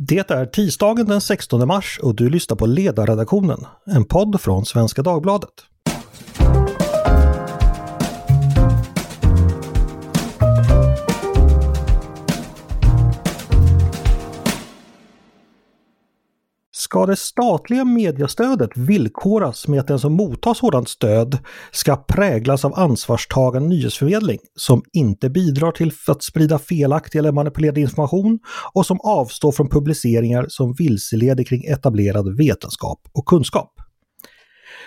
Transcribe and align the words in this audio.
Det 0.00 0.30
är 0.30 0.46
tisdagen 0.46 1.06
den 1.06 1.20
16 1.20 1.68
mars 1.68 1.98
och 2.02 2.14
du 2.14 2.30
lyssnar 2.30 2.56
på 2.56 2.66
Ledarredaktionen, 2.66 3.66
en 3.86 4.04
podd 4.04 4.40
från 4.40 4.66
Svenska 4.66 5.02
Dagbladet. 5.02 5.50
Ska 16.90 17.06
det 17.06 17.16
statliga 17.16 17.84
mediestödet 17.84 18.70
villkoras 18.76 19.68
med 19.68 19.80
att 19.80 19.86
den 19.86 19.98
som 19.98 20.12
mottar 20.12 20.54
sådant 20.54 20.88
stöd 20.88 21.38
ska 21.70 21.96
präglas 21.96 22.64
av 22.64 22.78
ansvarstagande 22.78 23.68
nyhetsförmedling 23.68 24.38
som 24.54 24.82
inte 24.92 25.30
bidrar 25.30 25.72
till 25.72 25.92
att 26.06 26.22
sprida 26.22 26.58
felaktig 26.58 27.18
eller 27.18 27.32
manipulerad 27.32 27.78
information 27.78 28.38
och 28.74 28.86
som 28.86 29.00
avstår 29.00 29.52
från 29.52 29.68
publiceringar 29.68 30.46
som 30.48 30.74
vilseleder 30.78 31.44
kring 31.44 31.64
etablerad 31.64 32.36
vetenskap 32.36 33.00
och 33.12 33.26
kunskap? 33.26 33.72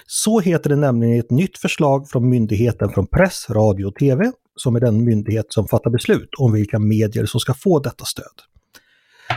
Så 0.05 0.40
heter 0.40 0.70
det 0.70 0.76
nämligen 0.76 1.16
i 1.16 1.20
ett 1.20 1.32
nytt 1.32 1.58
förslag 1.58 2.10
från 2.10 2.30
Myndigheten 2.30 2.90
från 2.90 3.08
press, 3.08 3.46
radio 3.49 3.86
och 3.86 3.96
tv, 3.96 4.32
som 4.55 4.76
är 4.76 4.80
den 4.80 5.04
myndighet 5.04 5.46
som 5.49 5.68
fattar 5.68 5.91
beslut 5.91 6.30
om 6.40 6.54
vilka 6.54 6.80
medier 6.80 7.26
som 7.26 7.40
ska 7.40 7.54
få 7.54 7.80
detta 7.80 8.05
stöd. 8.05 8.51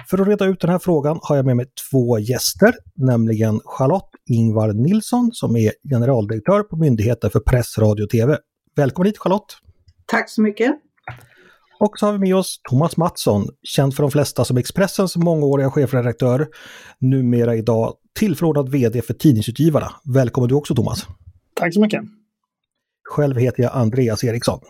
För 0.08 0.18
att 0.20 0.28
reda 0.28 0.44
ut 0.44 0.60
den 0.60 0.70
här 0.70 0.78
frågan 0.78 1.18
har 1.22 1.36
jag 1.36 1.46
med 1.46 1.56
mig 1.56 1.66
två 1.90 2.18
gäster, 2.18 2.74
nämligen 2.94 3.60
Charlotte 3.64 4.10
Ingvar 4.26 4.72
Nilsson 4.72 5.30
som 5.32 5.56
är 5.56 5.72
generaldirektör 5.90 6.62
på 6.62 6.76
Myndigheten 6.76 7.30
för 7.30 7.40
press, 7.40 7.78
radio 7.78 8.04
och 8.04 8.10
tv. 8.10 8.38
Välkommen 8.76 9.06
hit 9.06 9.18
Charlotte! 9.18 9.56
Tack 10.06 10.30
så 10.30 10.42
mycket! 10.42 10.72
Och 11.80 11.98
så 11.98 12.06
har 12.06 12.12
vi 12.12 12.18
med 12.18 12.36
oss 12.36 12.60
Thomas 12.70 12.96
Mattsson, 12.96 13.48
känd 13.62 13.94
för 13.94 14.02
de 14.02 14.10
flesta 14.10 14.44
som 14.44 14.56
Expressens 14.56 15.16
mångåriga 15.16 15.70
chefredaktör, 15.70 16.48
numera 16.98 17.56
idag 17.56 17.94
tillförordnad 18.18 18.68
VD 18.68 19.02
för 19.02 19.14
Tidningsutgivarna. 19.14 19.90
Välkommen 20.14 20.48
du 20.48 20.54
också 20.54 20.74
Thomas! 20.74 21.06
Tack 21.54 21.74
så 21.74 21.80
mycket! 21.80 22.02
Själv 23.08 23.36
heter 23.36 23.62
jag 23.62 23.72
Andreas 23.74 24.24
Eriksson. 24.24 24.60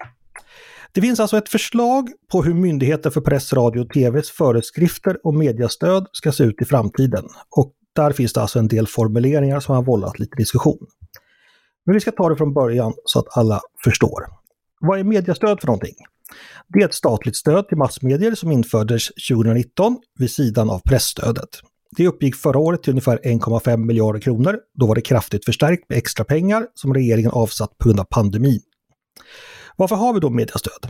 Det 0.95 1.01
finns 1.01 1.21
alltså 1.21 1.37
ett 1.37 1.49
förslag 1.49 2.11
på 2.33 2.43
hur 2.43 2.55
Myndigheten 2.55 3.13
för 3.13 3.21
press, 3.21 3.53
radio 3.53 3.81
och 3.81 3.89
TVs 3.89 4.31
föreskrifter 4.31 5.27
och 5.27 5.35
mediastöd 5.35 6.07
ska 6.13 6.33
se 6.33 6.45
ut 6.45 6.63
i 6.63 6.65
framtiden. 6.65 7.25
Och 7.57 7.73
där 7.95 8.13
finns 8.13 8.33
det 8.33 8.41
alltså 8.41 8.59
en 8.59 8.69
del 8.69 8.87
formuleringar 8.87 9.61
som 9.61 9.75
har 9.75 9.83
vållat 9.83 10.19
lite 10.19 10.37
diskussion. 10.37 10.87
Men 11.87 11.95
vi 11.95 12.01
ska 12.01 12.11
ta 12.11 12.29
det 12.29 12.37
från 12.37 12.55
början 12.55 12.93
så 13.05 13.19
att 13.19 13.37
alla 13.37 13.61
förstår. 13.85 14.25
Vad 14.81 14.99
är 14.99 15.05
mediastöd 15.05 15.61
för 15.61 15.67
någonting? 15.67 15.95
Det 16.69 16.79
är 16.79 16.85
ett 16.85 16.95
statligt 16.95 17.37
stöd 17.37 17.69
till 17.69 17.77
massmedier 17.77 18.35
som 18.35 18.53
infördes 18.53 19.09
2019 19.29 19.97
vid 20.19 20.31
sidan 20.31 20.71
av 20.71 20.79
pressstödet. 20.79 21.49
Det 21.97 22.07
uppgick 22.07 22.37
förra 22.37 22.59
året 22.59 22.83
till 22.83 22.91
ungefär 22.91 23.19
1,5 23.25 23.77
miljarder 23.77 24.21
kronor. 24.21 24.59
Då 24.79 24.87
var 24.87 24.95
det 24.95 25.01
kraftigt 25.01 25.45
förstärkt 25.45 25.89
med 25.89 25.99
extra 25.99 26.25
pengar 26.25 26.67
som 26.75 26.95
regeringen 26.95 27.31
avsatt 27.31 27.79
på 27.79 27.89
grund 27.89 28.01
av 28.01 28.05
pandemin. 28.05 28.61
Varför 29.77 29.97
har 29.97 30.15
vi 30.15 30.21
då 30.21 30.31
mediestöd? 30.31 30.89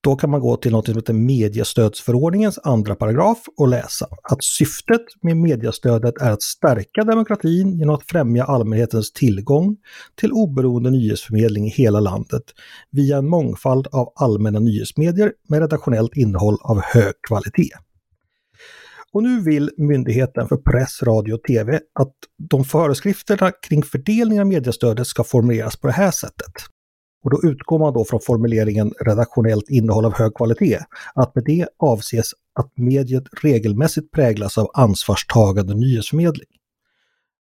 Då 0.00 0.16
kan 0.16 0.30
man 0.30 0.40
gå 0.40 0.56
till 0.56 0.72
något 0.72 0.86
som 0.86 0.94
heter 0.94 1.12
mediestödsförordningens 1.12 2.58
andra 2.58 2.94
paragraf 2.94 3.38
och 3.56 3.68
läsa 3.68 4.06
att 4.22 4.44
syftet 4.44 5.00
med 5.22 5.36
mediestödet 5.36 6.14
är 6.20 6.30
att 6.30 6.42
stärka 6.42 7.04
demokratin 7.04 7.78
genom 7.78 7.94
att 7.94 8.04
främja 8.06 8.44
allmänhetens 8.44 9.12
tillgång 9.12 9.76
till 10.20 10.32
oberoende 10.32 10.90
nyhetsförmedling 10.90 11.66
i 11.66 11.70
hela 11.70 12.00
landet 12.00 12.42
via 12.90 13.18
en 13.18 13.28
mångfald 13.28 13.86
av 13.86 14.12
allmänna 14.16 14.58
nyhetsmedier 14.58 15.32
med 15.48 15.60
redaktionellt 15.60 16.16
innehåll 16.16 16.56
av 16.60 16.80
hög 16.80 17.14
kvalitet. 17.28 17.70
Och 19.12 19.22
nu 19.22 19.40
vill 19.40 19.70
Myndigheten 19.76 20.48
för 20.48 20.56
press, 20.56 21.02
radio 21.02 21.32
och 21.32 21.42
tv 21.42 21.80
att 22.00 22.14
de 22.50 22.64
föreskrifterna 22.64 23.50
kring 23.68 23.82
fördelningen 23.82 24.40
av 24.40 24.46
mediestödet 24.46 25.06
ska 25.06 25.24
formuleras 25.24 25.76
på 25.76 25.86
det 25.86 25.92
här 25.92 26.10
sättet. 26.10 26.52
Och 27.24 27.30
då 27.30 27.40
utgår 27.48 27.78
man 27.78 27.92
då 27.92 28.04
från 28.04 28.20
formuleringen 28.20 28.92
redaktionellt 29.00 29.68
innehåll 29.68 30.04
av 30.04 30.14
hög 30.14 30.34
kvalitet, 30.34 30.78
att 31.14 31.34
med 31.34 31.44
det 31.44 31.66
avses 31.78 32.30
att 32.60 32.72
mediet 32.76 33.24
regelmässigt 33.42 34.12
präglas 34.12 34.58
av 34.58 34.70
ansvarstagande 34.74 35.74
nyhetsförmedling. 35.74 36.48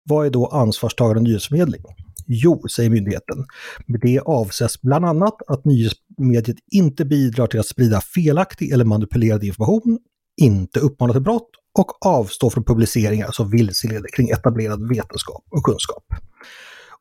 Vad 0.09 0.25
är 0.25 0.29
då 0.29 0.47
ansvarstagande 0.47 1.21
nyhetsförmedling? 1.21 1.81
Jo, 2.27 2.67
säger 2.67 2.89
myndigheten, 2.89 3.45
med 3.85 3.99
det 4.01 4.19
avses 4.19 4.81
bland 4.81 5.05
annat 5.05 5.35
att 5.47 5.65
nyhetsmediet 5.65 6.57
inte 6.71 7.05
bidrar 7.05 7.47
till 7.47 7.59
att 7.59 7.67
sprida 7.67 8.01
felaktig 8.01 8.71
eller 8.71 8.85
manipulerad 8.85 9.43
information, 9.43 9.99
inte 10.41 10.79
uppmanar 10.79 11.13
till 11.13 11.21
brott 11.21 11.49
och 11.79 12.05
avstår 12.05 12.49
från 12.49 12.63
publiceringar 12.63 13.31
som 13.31 13.49
vilseleder 13.49 14.07
kring 14.15 14.29
etablerad 14.29 14.89
vetenskap 14.89 15.43
och 15.49 15.63
kunskap. 15.63 16.03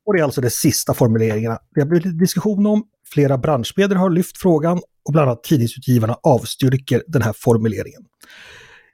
Och 0.07 0.15
det 0.15 0.21
är 0.21 0.25
alltså 0.25 0.41
de 0.41 0.51
sista 0.51 0.95
formuleringarna. 0.95 1.59
Det 1.75 1.81
har 1.81 1.89
blivit 1.89 2.19
diskussion 2.19 2.67
om, 2.67 2.85
flera 3.13 3.39
branschmedier 3.39 3.99
har 3.99 4.11
lyft 4.11 4.39
frågan 4.39 4.79
och 4.79 5.13
bland 5.13 5.29
annat 5.29 5.45
tidningsutgivarna 5.45 6.17
avstyrker 6.23 7.03
den 7.07 7.23
här 7.23 7.35
formuleringen. 7.37 8.03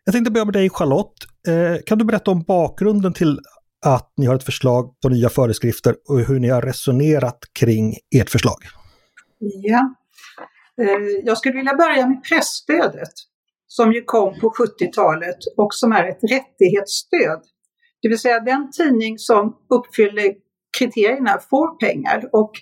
Jag 0.04 0.12
tänkte 0.12 0.30
börja 0.30 0.44
med 0.44 0.54
dig 0.54 0.70
Charlotte. 0.70 1.24
Eh, 1.48 1.82
kan 1.86 1.98
du 1.98 2.04
berätta 2.04 2.30
om 2.30 2.42
bakgrunden 2.42 3.12
till 3.12 3.40
att 3.86 4.12
ni 4.16 4.26
har 4.26 4.34
ett 4.34 4.44
förslag 4.44 5.00
på 5.02 5.08
nya 5.08 5.28
föreskrifter 5.28 5.94
och 6.08 6.20
hur 6.20 6.38
ni 6.38 6.48
har 6.48 6.62
resonerat 6.62 7.38
kring 7.58 7.94
ert 8.16 8.30
förslag? 8.30 8.56
Ja, 9.38 9.94
eh, 10.82 10.86
jag 11.24 11.38
skulle 11.38 11.54
vilja 11.54 11.74
börja 11.74 12.06
med 12.06 12.24
pressstödet 12.24 13.12
som 13.66 13.92
ju 13.92 14.02
kom 14.04 14.40
på 14.40 14.50
70-talet 14.50 15.36
och 15.56 15.74
som 15.74 15.92
är 15.92 16.08
ett 16.08 16.22
rättighetsstöd. 16.22 17.40
Det 18.02 18.08
vill 18.08 18.18
säga 18.18 18.40
den 18.40 18.70
tidning 18.70 19.18
som 19.18 19.56
uppfyller 19.70 20.32
kriterierna 20.78 21.38
får 21.50 21.78
pengar 21.78 22.28
och 22.32 22.52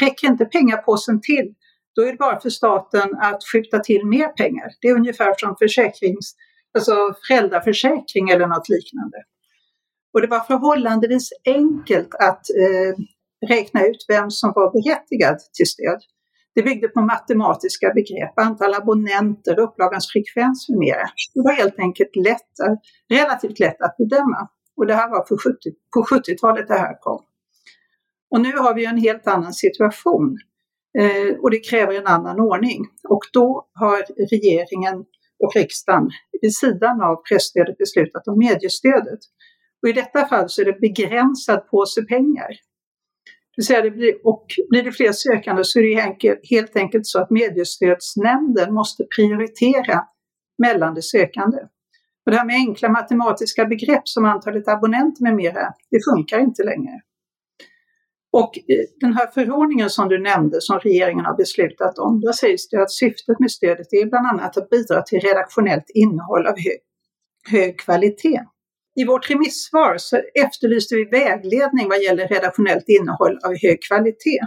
räcker 0.00 0.26
inte 0.26 0.44
pengapåsen 0.44 1.20
till, 1.20 1.54
då 1.96 2.02
är 2.02 2.12
det 2.12 2.18
bara 2.18 2.40
för 2.40 2.50
staten 2.50 3.14
att 3.20 3.40
skjuta 3.52 3.78
till 3.78 4.06
mer 4.06 4.28
pengar. 4.28 4.68
Det 4.80 4.88
är 4.88 4.94
ungefär 4.94 5.34
som 5.36 5.56
försäkrings, 5.56 6.34
alltså 6.74 6.94
föräldraförsäkring 7.28 8.28
eller 8.30 8.46
något 8.46 8.68
liknande. 8.68 9.18
Och 10.12 10.20
det 10.20 10.26
var 10.26 10.40
förhållandevis 10.40 11.28
enkelt 11.46 12.14
att 12.14 12.44
eh, 12.64 12.94
räkna 13.48 13.86
ut 13.86 14.04
vem 14.08 14.30
som 14.30 14.52
var 14.54 14.72
berättigad 14.72 15.38
till 15.56 15.66
stöd. 15.66 16.00
Det 16.54 16.62
byggde 16.62 16.88
på 16.88 17.00
matematiska 17.00 17.92
begrepp, 17.94 18.38
antal 18.38 18.74
abonnenter, 18.74 19.60
upplagans 19.60 20.12
frekvens 20.12 20.68
med 20.68 20.78
mera. 20.78 21.06
Det 21.34 21.40
var 21.40 21.52
helt 21.52 21.78
enkelt 21.78 22.16
lätt, 22.16 22.52
relativt 23.10 23.58
lätt 23.60 23.82
att 23.82 23.96
bedöma. 23.96 24.48
Och 24.76 24.86
det 24.86 24.94
här 24.94 25.10
var 25.10 25.20
på 25.20 25.36
70, 25.44 25.56
på 25.94 26.00
70-talet 26.14 26.68
det 26.68 26.78
här 26.78 26.96
kom. 27.00 27.22
Och 28.30 28.40
nu 28.40 28.52
har 28.52 28.74
vi 28.74 28.84
en 28.84 28.98
helt 28.98 29.26
annan 29.26 29.52
situation 29.52 30.38
eh, 30.98 31.36
och 31.42 31.50
det 31.50 31.58
kräver 31.58 31.94
en 31.94 32.06
annan 32.06 32.40
ordning. 32.40 32.80
Och 33.08 33.22
då 33.32 33.68
har 33.74 34.02
regeringen 34.30 35.04
och 35.44 35.52
riksdagen 35.54 36.10
vid 36.42 36.54
sidan 36.56 37.02
av 37.02 37.16
pressstödet 37.16 37.78
beslutat 37.78 38.28
om 38.28 38.38
mediestödet. 38.38 39.18
Och 39.82 39.88
i 39.88 39.92
detta 39.92 40.26
fall 40.26 40.48
så 40.48 40.60
är 40.60 40.64
det 40.64 40.80
begränsad 40.80 41.68
påse 41.68 42.02
pengar. 42.02 42.48
Det 43.56 43.62
säga 43.62 43.82
det 43.82 43.90
blir, 43.90 44.26
och 44.26 44.46
blir 44.70 44.82
det 44.82 44.92
fler 44.92 45.12
sökande 45.12 45.64
så 45.64 45.78
är 45.78 45.82
det 45.82 46.02
enkelt, 46.02 46.40
helt 46.50 46.76
enkelt 46.76 47.06
så 47.06 47.20
att 47.20 47.30
mediestödsnämnden 47.30 48.74
måste 48.74 49.04
prioritera 49.16 50.04
mellan 50.58 50.94
de 50.94 51.02
sökande. 51.02 51.58
Och 52.26 52.30
det 52.30 52.36
här 52.36 52.44
med 52.44 52.56
enkla 52.56 52.88
matematiska 52.88 53.64
begrepp 53.64 54.08
som 54.08 54.24
antalet 54.24 54.68
abonnenter 54.68 55.22
med 55.22 55.34
mera, 55.34 55.72
det 55.90 56.00
funkar 56.10 56.38
inte 56.38 56.62
längre. 56.64 57.00
Och 58.40 58.58
eh, 58.58 58.84
den 59.00 59.12
här 59.12 59.26
förordningen 59.26 59.90
som 59.90 60.08
du 60.08 60.18
nämnde 60.18 60.60
som 60.60 60.78
regeringen 60.78 61.24
har 61.24 61.36
beslutat 61.36 61.98
om, 61.98 62.20
där 62.20 62.32
sägs 62.32 62.68
det 62.68 62.82
att 62.82 62.92
syftet 62.92 63.40
med 63.40 63.50
stödet 63.50 63.92
är 63.92 64.06
bland 64.06 64.26
annat 64.26 64.56
att 64.56 64.70
bidra 64.70 65.02
till 65.02 65.20
redaktionellt 65.20 65.90
innehåll 65.94 66.46
av 66.46 66.54
hög, 66.58 66.80
hög 67.50 67.78
kvalitet. 67.78 68.40
I 69.00 69.04
vårt 69.04 69.30
remissvar 69.30 69.96
så 69.98 70.20
efterlyste 70.44 70.94
vi 70.94 71.04
vägledning 71.04 71.88
vad 71.88 72.02
gäller 72.02 72.28
redaktionellt 72.28 72.84
innehåll 72.88 73.38
av 73.44 73.52
hög 73.62 73.78
kvalitet. 73.88 74.40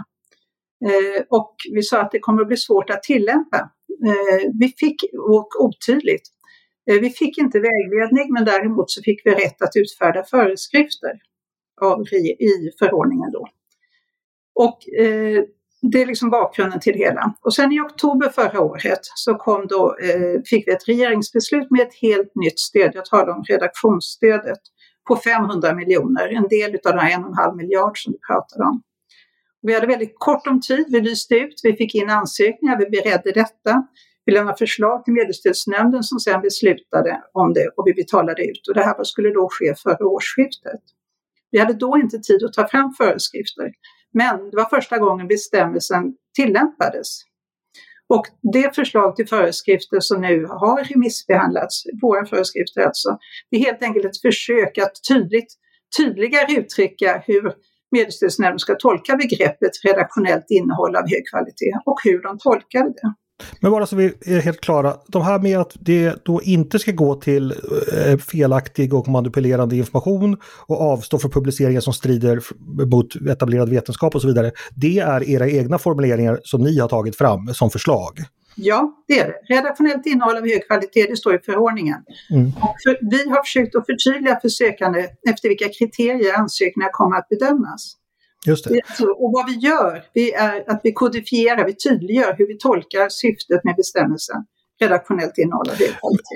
Eh, 0.88 1.22
och 1.28 1.54
vi 1.74 1.82
sa 1.82 2.00
att 2.00 2.10
det 2.10 2.20
kommer 2.20 2.42
att 2.42 2.48
bli 2.48 2.56
svårt 2.56 2.90
att 2.90 3.02
tillämpa. 3.02 3.58
Eh, 4.06 4.50
vi 4.60 4.74
fick, 4.78 4.96
och 5.18 5.48
otydligt, 5.64 6.26
eh, 6.90 7.00
vi 7.00 7.10
fick 7.10 7.38
inte 7.38 7.58
vägledning 7.60 8.32
men 8.32 8.44
däremot 8.44 8.90
så 8.90 9.02
fick 9.02 9.20
vi 9.24 9.30
rätt 9.30 9.62
att 9.62 9.76
utfärda 9.76 10.24
föreskrifter 10.24 11.12
av, 11.80 12.02
i 12.40 12.70
förordningen 12.78 13.32
då. 13.32 13.48
Och 14.64 14.78
eh, 15.04 15.44
det 15.82 16.02
är 16.02 16.06
liksom 16.06 16.30
bakgrunden 16.30 16.80
till 16.80 16.92
det 16.92 16.98
hela. 16.98 17.34
Och 17.40 17.54
sen 17.54 17.72
i 17.72 17.80
oktober 17.80 18.28
förra 18.28 18.60
året 18.60 19.00
så 19.02 19.34
kom 19.34 19.66
då, 19.66 19.96
eh, 20.02 20.40
fick 20.50 20.68
vi 20.68 20.72
ett 20.72 20.88
regeringsbeslut 20.88 21.70
med 21.70 21.80
ett 21.80 21.94
helt 22.02 22.32
nytt 22.34 22.58
stöd. 22.58 22.90
Jag 22.94 23.04
talar 23.04 23.34
om 23.36 23.44
redaktionsstödet 23.48 24.58
på 25.08 25.16
500 25.16 25.74
miljoner, 25.74 26.28
en 26.28 26.48
del 26.48 26.74
av 26.74 26.92
den 26.92 26.98
här 26.98 27.14
en 27.14 27.24
och 27.24 27.30
en 27.30 27.36
halv 27.36 27.56
miljard 27.56 27.98
som 28.02 28.12
vi 28.12 28.18
pratade 28.28 28.64
om. 28.64 28.82
Vi 29.62 29.74
hade 29.74 29.86
väldigt 29.86 30.14
kort 30.14 30.46
om 30.46 30.60
tid, 30.60 30.86
vi 30.88 31.00
lyste 31.00 31.34
ut, 31.34 31.60
vi 31.62 31.72
fick 31.72 31.94
in 31.94 32.10
ansökningar, 32.10 32.78
vi 32.78 32.86
beredde 32.90 33.32
detta. 33.32 33.86
Vi 34.24 34.32
lämnade 34.32 34.58
förslag 34.58 35.04
till 35.04 35.14
mediestödsnämnden 35.14 36.02
som 36.02 36.20
sedan 36.20 36.42
beslutade 36.42 37.22
om 37.32 37.52
det 37.52 37.68
och 37.76 37.86
vi 37.86 37.94
betalade 37.94 38.42
ut. 38.42 38.68
Och 38.68 38.74
det 38.74 38.84
här 38.84 39.04
skulle 39.04 39.30
då 39.30 39.48
ske 39.50 39.74
före 39.74 40.04
årsskiftet. 40.04 40.80
Vi 41.50 41.58
hade 41.58 41.74
då 41.74 41.98
inte 41.98 42.18
tid 42.18 42.44
att 42.44 42.52
ta 42.52 42.68
fram 42.68 42.94
föreskrifter. 42.98 43.70
Men 44.20 44.50
det 44.50 44.56
var 44.56 44.68
första 44.76 44.98
gången 44.98 45.28
bestämmelsen 45.28 46.02
tillämpades. 46.36 47.08
Och 48.14 48.26
det 48.52 48.74
förslag 48.74 49.16
till 49.16 49.28
föreskrifter 49.28 50.00
som 50.00 50.20
nu 50.20 50.46
har 50.46 50.84
remissbehandlats, 50.84 51.82
våra 52.02 52.26
föreskrifter 52.26 52.80
alltså, 52.80 53.18
det 53.50 53.56
är 53.56 53.60
helt 53.60 53.82
enkelt 53.82 54.04
ett 54.04 54.20
försök 54.20 54.78
att 54.78 54.92
tydligt, 55.08 55.52
tydligare 55.96 56.52
uttrycka 56.60 57.22
hur 57.26 57.52
mediestödsnämnden 57.96 58.58
ska 58.58 58.74
tolka 58.74 59.16
begreppet 59.16 59.70
redaktionellt 59.84 60.46
innehåll 60.48 60.96
av 60.96 61.02
hög 61.12 61.22
kvalitet 61.30 61.72
och 61.84 61.98
hur 62.04 62.22
de 62.22 62.38
tolkar 62.38 62.84
det. 62.84 63.14
Men 63.60 63.70
bara 63.70 63.86
så 63.86 63.96
vi 63.96 64.12
är 64.26 64.40
helt 64.40 64.60
klara, 64.60 64.96
de 65.06 65.22
här 65.22 65.38
med 65.38 65.58
att 65.58 65.76
det 65.80 66.24
då 66.24 66.42
inte 66.42 66.78
ska 66.78 66.92
gå 66.92 67.14
till 67.14 67.54
eh, 67.96 68.18
felaktig 68.18 68.94
och 68.94 69.08
manipulerande 69.08 69.76
information 69.76 70.36
och 70.66 70.80
avstå 70.80 71.18
från 71.18 71.30
publiceringar 71.30 71.80
som 71.80 71.92
strider 71.92 72.40
mot 72.86 73.16
etablerad 73.30 73.68
vetenskap 73.68 74.14
och 74.14 74.20
så 74.20 74.28
vidare. 74.28 74.52
Det 74.74 74.98
är 74.98 75.30
era 75.30 75.48
egna 75.48 75.78
formuleringar 75.78 76.40
som 76.44 76.62
ni 76.62 76.78
har 76.78 76.88
tagit 76.88 77.16
fram 77.16 77.54
som 77.54 77.70
förslag? 77.70 78.18
Ja, 78.60 79.04
det 79.08 79.18
är 79.18 79.26
det. 79.26 79.54
Redaktionellt 79.54 80.06
innehåll 80.06 80.36
av 80.36 80.42
hög 80.42 80.66
kvalitet, 80.66 81.06
det 81.10 81.16
står 81.16 81.34
i 81.34 81.38
förordningen. 81.38 81.98
Mm. 82.30 82.52
För, 82.52 83.10
vi 83.10 83.30
har 83.30 83.42
försökt 83.42 83.76
att 83.76 83.86
förtydliga 83.86 84.40
för 84.40 84.48
sökande 84.48 85.00
efter 85.30 85.48
vilka 85.48 85.68
kriterier 85.78 86.38
ansökningar 86.38 86.90
kommer 86.92 87.16
att 87.16 87.28
bedömas. 87.28 87.97
Just 88.46 88.64
det. 88.64 88.80
Och 89.00 89.32
vad 89.32 89.46
vi 89.46 89.52
gör, 89.52 90.04
vi 90.12 90.32
är 90.32 90.70
att 90.70 90.80
vi 90.84 90.92
kodifierar, 90.92 91.66
vi 91.66 91.74
tydliggör 91.74 92.34
hur 92.38 92.46
vi 92.46 92.58
tolkar 92.58 93.08
syftet 93.08 93.64
med 93.64 93.76
bestämmelsen 93.76 94.36
redaktionellt 94.80 95.38
innehåll. 95.38 95.66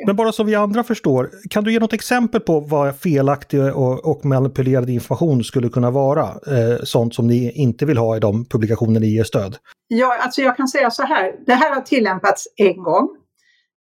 Men 0.06 0.16
bara 0.16 0.32
så 0.32 0.44
vi 0.44 0.54
andra 0.54 0.84
förstår, 0.84 1.31
kan 1.50 1.64
du 1.64 1.72
ge 1.72 1.78
något 1.78 1.93
exempel 1.93 2.40
på 2.40 2.60
vad 2.60 2.99
felaktig 2.99 3.62
och, 3.62 4.04
och 4.04 4.25
manipulerad 4.25 4.90
information 4.90 5.44
skulle 5.44 5.69
kunna 5.69 5.90
vara? 5.90 6.22
Eh, 6.22 6.82
sånt 6.84 7.14
som 7.14 7.26
ni 7.26 7.52
inte 7.52 7.87
vill 7.87 7.99
ha 7.99 8.16
i 8.16 8.20
de 8.20 8.44
publikationer 8.44 9.00
ni 9.00 9.06
ger 9.06 9.25
stöd? 9.25 9.56
Ja, 9.88 10.19
alltså 10.20 10.43
jag 10.43 10.56
kan 10.56 10.69
säga 10.69 10.90
så 10.90 11.02
här, 11.02 11.34
det 11.46 11.55
här 11.55 11.75
har 11.75 11.81
tillämpats 11.81 12.48
en 12.56 12.82
gång. 12.82 13.08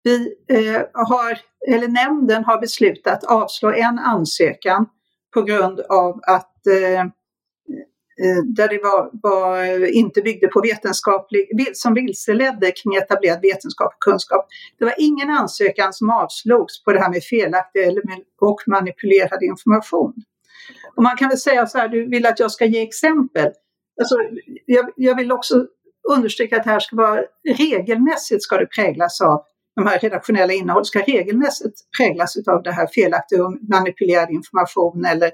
Vi 0.03 0.33
eh, 0.49 0.81
har, 0.93 1.39
eller 1.67 1.87
nämnden 1.87 2.43
har 2.43 2.61
beslutat 2.61 3.23
avslå 3.23 3.71
en 3.71 3.99
ansökan 3.99 4.85
på 5.33 5.41
grund 5.41 5.79
av 5.79 6.19
att 6.23 6.51
Eh, 6.67 7.05
Eh, 8.23 8.43
där 8.43 8.67
det 8.67 8.79
var, 8.83 9.09
var, 9.13 9.63
eh, 9.63 9.97
inte 9.97 10.21
byggde 10.21 10.47
på 10.47 10.61
vetenskaplig, 10.61 11.47
som 11.73 11.93
vilseledde 11.93 12.71
kring 12.71 12.95
etablerad 12.95 13.41
vetenskap 13.41 13.93
och 13.93 13.99
kunskap. 13.99 14.47
Det 14.79 14.85
var 14.85 14.93
ingen 14.97 15.29
ansökan 15.29 15.93
som 15.93 16.09
avslogs 16.09 16.83
på 16.83 16.91
det 16.93 16.99
här 16.99 17.09
med 17.09 17.23
felaktig 17.23 17.81
och 18.41 18.61
manipulerad 18.67 19.43
information. 19.43 20.13
Och 20.95 21.03
man 21.03 21.17
kan 21.17 21.29
väl 21.29 21.37
säga 21.37 21.67
så 21.67 21.77
här, 21.77 21.87
du 21.87 22.09
vill 22.09 22.25
att 22.25 22.39
jag 22.39 22.51
ska 22.51 22.65
ge 22.65 22.81
exempel. 22.81 23.51
Alltså, 23.99 24.15
jag, 24.65 24.89
jag 24.95 25.15
vill 25.15 25.31
också 25.31 25.65
understryka 26.15 26.57
att 26.57 26.63
det 26.63 26.69
här 26.69 26.79
ska 26.79 26.95
vara 26.95 27.21
regelmässigt 27.57 28.43
ska 28.43 28.57
det 28.57 28.65
präglas 28.65 29.21
av 29.21 29.43
de 29.75 29.87
här 29.87 29.99
redaktionella 29.99 30.53
innehåll 30.53 30.85
ska 30.85 30.99
regelmässigt 30.99 31.75
präglas 31.97 32.37
av 32.47 32.63
det 32.63 32.71
här 32.71 32.87
felaktig 32.87 33.41
och 33.41 33.57
manipulerad 33.69 34.29
information 34.29 35.05
eller 35.05 35.31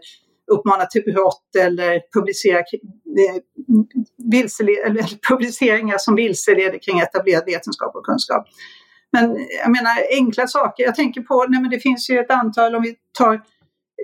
uppmana 0.51 0.85
till 0.85 1.03
brott 1.03 1.55
eller 1.59 2.01
publicera 2.13 2.57
eh, 2.59 3.35
eller 4.85 5.27
publiceringar 5.29 5.97
som 5.97 6.15
vilseleder 6.15 6.79
kring 6.79 6.99
etablerad 6.99 7.43
vetenskap 7.45 7.95
och 7.95 8.05
kunskap. 8.05 8.47
Men 9.11 9.31
eh, 9.31 9.43
jag 9.63 9.71
menar 9.71 9.91
enkla 10.11 10.47
saker. 10.47 10.83
Jag 10.83 10.95
tänker 10.95 11.21
på, 11.21 11.45
nej 11.49 11.61
men 11.61 11.69
det 11.69 11.79
finns 11.79 12.09
ju 12.09 12.19
ett 12.19 12.31
antal, 12.31 12.75
om 12.75 12.81
vi 12.81 12.95
tar 13.17 13.41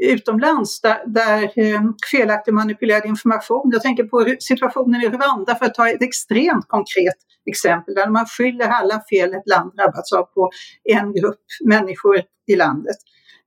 utomlands 0.02 0.82
där, 0.82 1.04
där 1.06 1.44
eh, 1.44 1.82
felaktig 2.12 2.54
manipulerad 2.54 3.06
information. 3.06 3.70
Jag 3.74 3.82
tänker 3.82 4.04
på 4.04 4.36
situationen 4.40 5.02
i 5.02 5.10
Rwanda 5.10 5.56
för 5.56 5.66
att 5.66 5.74
ta 5.74 5.90
ett 5.90 6.04
extremt 6.04 6.68
konkret 6.68 7.16
exempel 7.46 7.96
där 7.96 8.10
man 8.10 8.26
skyller 8.26 8.68
alla 8.68 9.02
fel 9.10 9.34
ett 9.34 9.48
land 9.48 9.72
drabbats 9.76 10.14
av 10.14 10.24
på 10.24 10.52
en 10.84 11.14
grupp 11.14 11.46
människor 11.66 12.22
i 12.48 12.56
landet. 12.56 12.96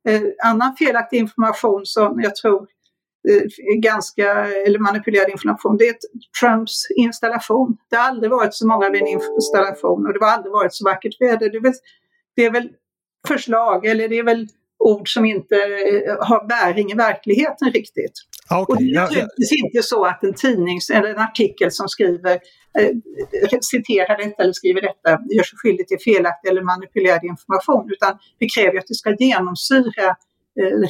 Eh, 0.09 0.23
annan 0.45 0.77
felaktig 0.77 1.19
information 1.19 1.81
som 1.85 2.21
jag 2.21 2.37
tror 2.37 2.67
ganska, 3.83 4.47
eller 4.67 4.79
manipulerad 4.79 5.31
information, 5.31 5.77
det 5.77 5.89
är 5.89 5.97
Trumps 6.41 6.87
installation. 6.97 7.77
Det 7.91 7.97
har 7.97 8.09
aldrig 8.09 8.31
varit 8.31 8.55
så 8.55 8.67
många 8.67 8.91
vid 8.91 9.03
en 9.03 9.09
installation 9.09 10.07
och 10.07 10.13
det 10.13 10.25
har 10.25 10.33
aldrig 10.33 10.53
varit 10.53 10.75
så 10.75 10.85
vackert 10.85 11.21
väder. 11.21 11.51
Det 11.51 11.57
är 11.57 11.63
väl, 11.63 11.73
det 12.37 12.45
är 12.45 12.51
väl 12.51 12.69
förslag, 13.29 13.87
eller 13.87 14.09
det 14.09 14.19
är 14.19 14.23
väl 14.23 14.47
ord 14.79 15.15
som 15.15 15.25
inte 15.25 15.55
eh, 15.55 16.27
har 16.27 16.49
bäring 16.49 16.91
i 16.91 16.95
verkligheten 16.95 17.71
riktigt. 17.73 18.13
Okay, 18.51 18.65
och 18.69 18.77
det 18.83 18.91
är 18.91 19.01
naturligtvis 19.01 19.53
ja, 19.53 19.57
ja. 19.59 19.67
inte 19.67 19.83
så 19.83 20.05
att 20.05 20.25
en 20.25 20.35
tidning 20.35 20.79
eller 20.95 21.09
en 21.09 21.19
artikel 21.19 21.71
som 21.73 21.89
skriver, 21.89 22.39
eh, 22.79 23.59
citerar 23.61 24.17
detta 24.19 24.43
eller 24.43 24.53
skriver 24.53 24.81
detta 24.81 25.11
gör 25.11 25.43
sig 25.43 25.59
skyldig 25.63 25.89
till 25.89 25.99
felaktig 26.05 26.49
eller 26.51 26.63
manipulerad 26.63 27.25
information, 27.25 27.91
utan 27.93 28.19
vi 28.39 28.49
kräver 28.49 28.79
att 28.79 28.87
det 28.87 28.95
ska 28.95 29.17
genomsyra 29.19 30.07
Eh, 30.09 30.15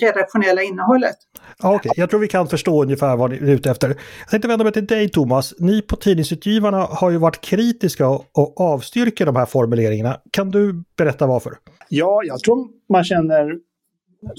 redaktionella 0.00 0.62
innehållet. 0.62 1.16
Ja, 1.62 1.74
okay. 1.74 1.92
Jag 1.96 2.10
tror 2.10 2.20
vi 2.20 2.28
kan 2.28 2.48
förstå 2.48 2.82
ungefär 2.82 3.16
vad 3.16 3.30
ni 3.30 3.36
är 3.36 3.50
ute 3.50 3.70
efter. 3.70 3.88
Jag 4.20 4.28
tänkte 4.30 4.48
vända 4.48 4.64
mig 4.64 4.72
till 4.72 4.86
dig 4.86 5.08
Thomas. 5.08 5.54
Ni 5.58 5.82
på 5.82 5.96
Tidningsutgivarna 5.96 6.78
har 6.78 7.10
ju 7.10 7.18
varit 7.18 7.40
kritiska 7.40 8.08
och 8.08 8.60
avstyrker 8.60 9.26
de 9.26 9.36
här 9.36 9.46
formuleringarna. 9.46 10.20
Kan 10.30 10.50
du 10.50 10.84
berätta 10.96 11.26
varför? 11.26 11.52
Ja, 11.88 12.20
jag 12.24 12.40
tror 12.40 12.68
man 12.88 13.04
känner 13.04 13.58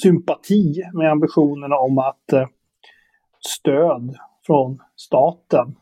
sympati 0.03 0.83
med 0.93 1.11
ambitionerna 1.11 1.75
om 1.75 1.97
att 1.97 2.33
eh, 2.33 2.47
stöd 3.47 4.15
från 4.45 4.79
staten 4.95 5.75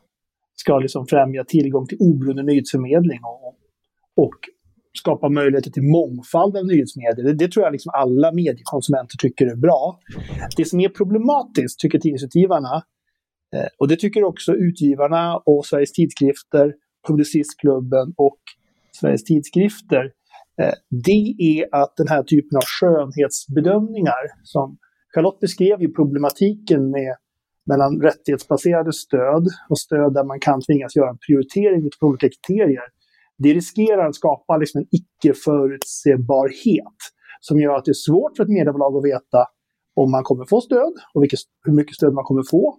ska 0.56 0.78
liksom 0.78 1.06
främja 1.06 1.44
tillgång 1.44 1.86
till 1.86 1.98
oberoende 2.00 2.42
nyhetsförmedling 2.42 3.20
och, 3.24 3.54
och 4.24 4.38
skapa 4.98 5.28
möjligheter 5.28 5.70
till 5.70 5.82
mångfald 5.82 6.56
av 6.56 6.66
nyhetsmedier. 6.66 7.24
Det, 7.24 7.34
det 7.34 7.52
tror 7.52 7.64
jag 7.64 7.72
liksom 7.72 7.92
alla 7.94 8.32
mediekonsumenter 8.32 9.16
tycker 9.18 9.46
är 9.46 9.56
bra. 9.56 9.98
Det 10.56 10.64
som 10.64 10.80
är 10.80 10.88
problematiskt, 10.88 11.80
tycker 11.80 11.98
tidningsutgivarna, 11.98 12.82
eh, 13.56 13.68
och 13.78 13.88
det 13.88 13.96
tycker 13.96 14.24
också 14.24 14.52
utgivarna 14.52 15.36
och 15.36 15.66
Sveriges 15.66 15.92
tidskrifter, 15.92 16.74
Publicistklubben 17.08 18.14
och 18.16 18.38
Sveriges 19.00 19.24
tidskrifter, 19.24 20.04
eh, 20.62 20.74
det 20.90 21.34
är 21.38 21.82
att 21.82 21.96
den 21.96 22.08
här 22.08 22.22
typen 22.22 22.56
av 22.56 22.62
skönhetsbedömningar 22.64 24.22
som 24.42 24.78
Charlotte 25.14 25.40
beskrev 25.40 25.80
ju 25.82 25.92
problematiken 25.92 26.90
med 26.90 27.16
mellan 27.66 28.00
rättighetsbaserade 28.00 28.92
stöd 28.92 29.46
och 29.68 29.78
stöd 29.78 30.14
där 30.14 30.24
man 30.24 30.40
kan 30.40 30.60
tvingas 30.62 30.96
göra 30.96 31.10
en 31.10 31.18
prioritering 31.26 31.86
utifrån 31.86 32.08
olika 32.08 32.28
kriterier 32.28 32.86
det 33.38 33.54
riskerar 33.54 34.08
att 34.08 34.14
skapa 34.14 34.56
liksom 34.56 34.80
en 34.80 34.86
icke-förutsebarhet 34.90 36.98
som 37.40 37.60
gör 37.60 37.74
att 37.74 37.84
det 37.84 37.90
är 37.90 38.06
svårt 38.08 38.36
för 38.36 38.44
ett 38.44 38.50
mediebolag 38.50 38.96
att 38.96 39.04
veta 39.04 39.46
om 39.96 40.10
man 40.10 40.24
kommer 40.24 40.44
få 40.44 40.60
stöd 40.60 40.92
och 41.14 41.22
vilket, 41.22 41.40
hur 41.66 41.72
mycket 41.72 41.94
stöd 41.94 42.12
man 42.12 42.24
kommer 42.24 42.42
få. 42.50 42.78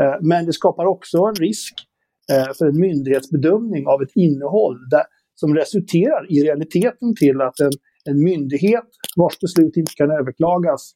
Eh, 0.00 0.16
men 0.20 0.46
det 0.46 0.52
skapar 0.52 0.84
också 0.84 1.18
en 1.18 1.34
risk 1.34 1.74
eh, 2.32 2.52
för 2.58 2.66
en 2.66 2.80
myndighetsbedömning 2.80 3.86
av 3.86 4.02
ett 4.02 4.12
innehåll 4.14 4.88
där, 4.90 5.04
som 5.34 5.54
resulterar 5.54 6.32
i 6.32 6.42
realiteten 6.42 7.14
till 7.16 7.40
att 7.40 7.60
en, 7.60 7.70
en 8.04 8.24
myndighet 8.24 8.88
vars 9.16 9.40
beslut 9.40 9.76
inte 9.76 9.92
kan 9.96 10.10
överklagas 10.10 10.92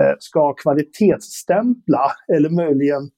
eh, 0.00 0.14
ska 0.18 0.54
kvalitetsstämpla 0.54 2.12
eller 2.36 2.50
möjligen 2.50 3.10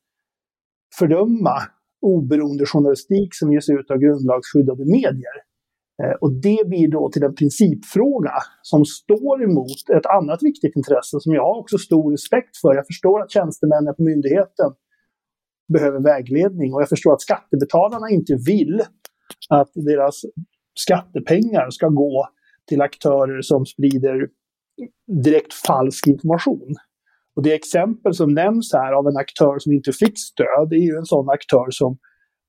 fördöma 0.99 1.57
oberoende 2.05 2.67
journalistik 2.67 3.35
som 3.35 3.53
ges 3.53 3.69
ut 3.69 3.91
av 3.91 3.99
grundlagsskyddade 3.99 4.85
medier. 4.85 5.37
Eh, 6.03 6.15
och 6.21 6.33
det 6.33 6.69
blir 6.69 6.89
då 6.89 7.11
till 7.11 7.23
en 7.23 7.35
principfråga 7.35 8.35
som 8.63 8.85
står 8.85 9.45
emot 9.45 9.81
ett 9.97 10.07
annat 10.07 10.43
viktigt 10.43 10.77
intresse 10.77 11.21
som 11.21 11.35
jag 11.35 11.43
har 11.43 11.59
också 11.61 11.79
stor 11.79 12.13
respekt 12.13 12.57
för. 12.63 12.75
Jag 12.75 12.87
förstår 12.87 13.23
att 13.23 13.31
tjänstemännen 13.31 13.95
på 13.95 14.03
myndigheten 14.03 14.71
behöver 15.73 16.01
vägledning 16.01 16.75
och 16.75 16.81
jag 16.81 16.89
förstår 16.89 17.13
att 17.13 17.21
skattebetalarna 17.21 18.11
inte 18.11 18.35
vill 18.47 18.83
att 19.51 19.71
deras 19.75 20.23
skattepengar 20.79 21.71
ska 21.71 21.89
gå 21.89 22.29
till 22.69 22.81
aktörer 22.81 23.43
som 23.43 23.67
sprider 23.67 24.29
direkt 25.25 25.53
falsk 25.53 26.07
information. 26.07 26.75
Och 27.37 27.43
det 27.43 27.55
exempel 27.55 28.15
som 28.15 28.35
nämns 28.35 28.73
här 28.73 28.93
av 28.93 29.07
en 29.07 29.17
aktör 29.17 29.59
som 29.59 29.73
inte 29.73 29.93
fick 29.93 30.19
stöd, 30.19 30.69
det 30.71 30.77
är 30.77 30.87
ju 30.93 30.97
en 30.97 31.05
sån 31.05 31.31
aktör 31.31 31.67
som 31.71 31.99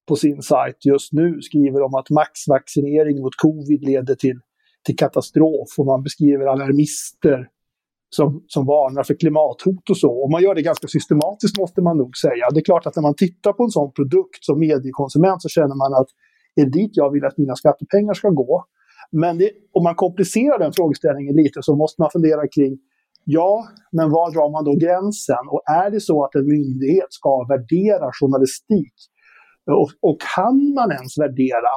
på 0.07 0.15
sin 0.15 0.41
sajt 0.41 0.85
just 0.85 1.13
nu 1.13 1.41
skriver 1.41 1.81
om 1.81 1.95
att 1.95 2.09
maxvaccinering 2.09 3.21
mot 3.21 3.35
covid 3.35 3.83
leder 3.83 4.15
till, 4.15 4.39
till 4.85 4.97
katastrof 4.97 5.69
och 5.77 5.85
man 5.85 6.03
beskriver 6.03 6.45
alarmister 6.45 7.47
som, 8.09 8.43
som 8.47 8.65
varnar 8.65 9.03
för 9.03 9.13
klimathot 9.13 9.89
och 9.89 9.97
så. 9.97 10.11
Och 10.23 10.31
man 10.31 10.43
gör 10.43 10.55
det 10.55 10.61
ganska 10.61 10.87
systematiskt 10.87 11.57
måste 11.57 11.81
man 11.81 11.97
nog 11.97 12.17
säga. 12.17 12.49
Det 12.53 12.59
är 12.59 12.63
klart 12.63 12.85
att 12.85 12.95
när 12.95 13.03
man 13.03 13.15
tittar 13.15 13.53
på 13.53 13.63
en 13.63 13.69
sån 13.69 13.91
produkt 13.93 14.41
som 14.41 14.59
mediekonsument 14.59 15.41
så 15.41 15.49
känner 15.49 15.75
man 15.75 15.93
att 16.01 16.07
är 16.55 16.65
dit 16.65 16.91
jag 16.93 17.11
vill 17.11 17.25
att 17.25 17.37
mina 17.37 17.55
skattepengar 17.55 18.13
ska 18.13 18.29
gå? 18.29 18.65
Men 19.11 19.37
det, 19.37 19.51
om 19.73 19.83
man 19.83 19.95
komplicerar 19.95 20.59
den 20.59 20.73
frågeställningen 20.73 21.35
lite 21.35 21.59
så 21.61 21.75
måste 21.75 22.01
man 22.01 22.09
fundera 22.11 22.47
kring 22.47 22.77
Ja, 23.27 23.51
men 23.97 24.07
var 24.15 24.27
drar 24.35 24.49
man 24.55 24.63
då 24.69 24.73
gränsen? 24.85 25.43
Och 25.53 25.63
är 25.83 25.87
det 25.93 26.01
så 26.09 26.17
att 26.25 26.35
en 26.39 26.47
myndighet 26.55 27.11
ska 27.19 27.31
värdera 27.53 28.05
journalistik? 28.19 28.95
Och, 29.81 29.89
och 30.07 30.17
kan 30.35 30.57
man 30.77 30.89
ens 30.97 31.13
värdera 31.23 31.71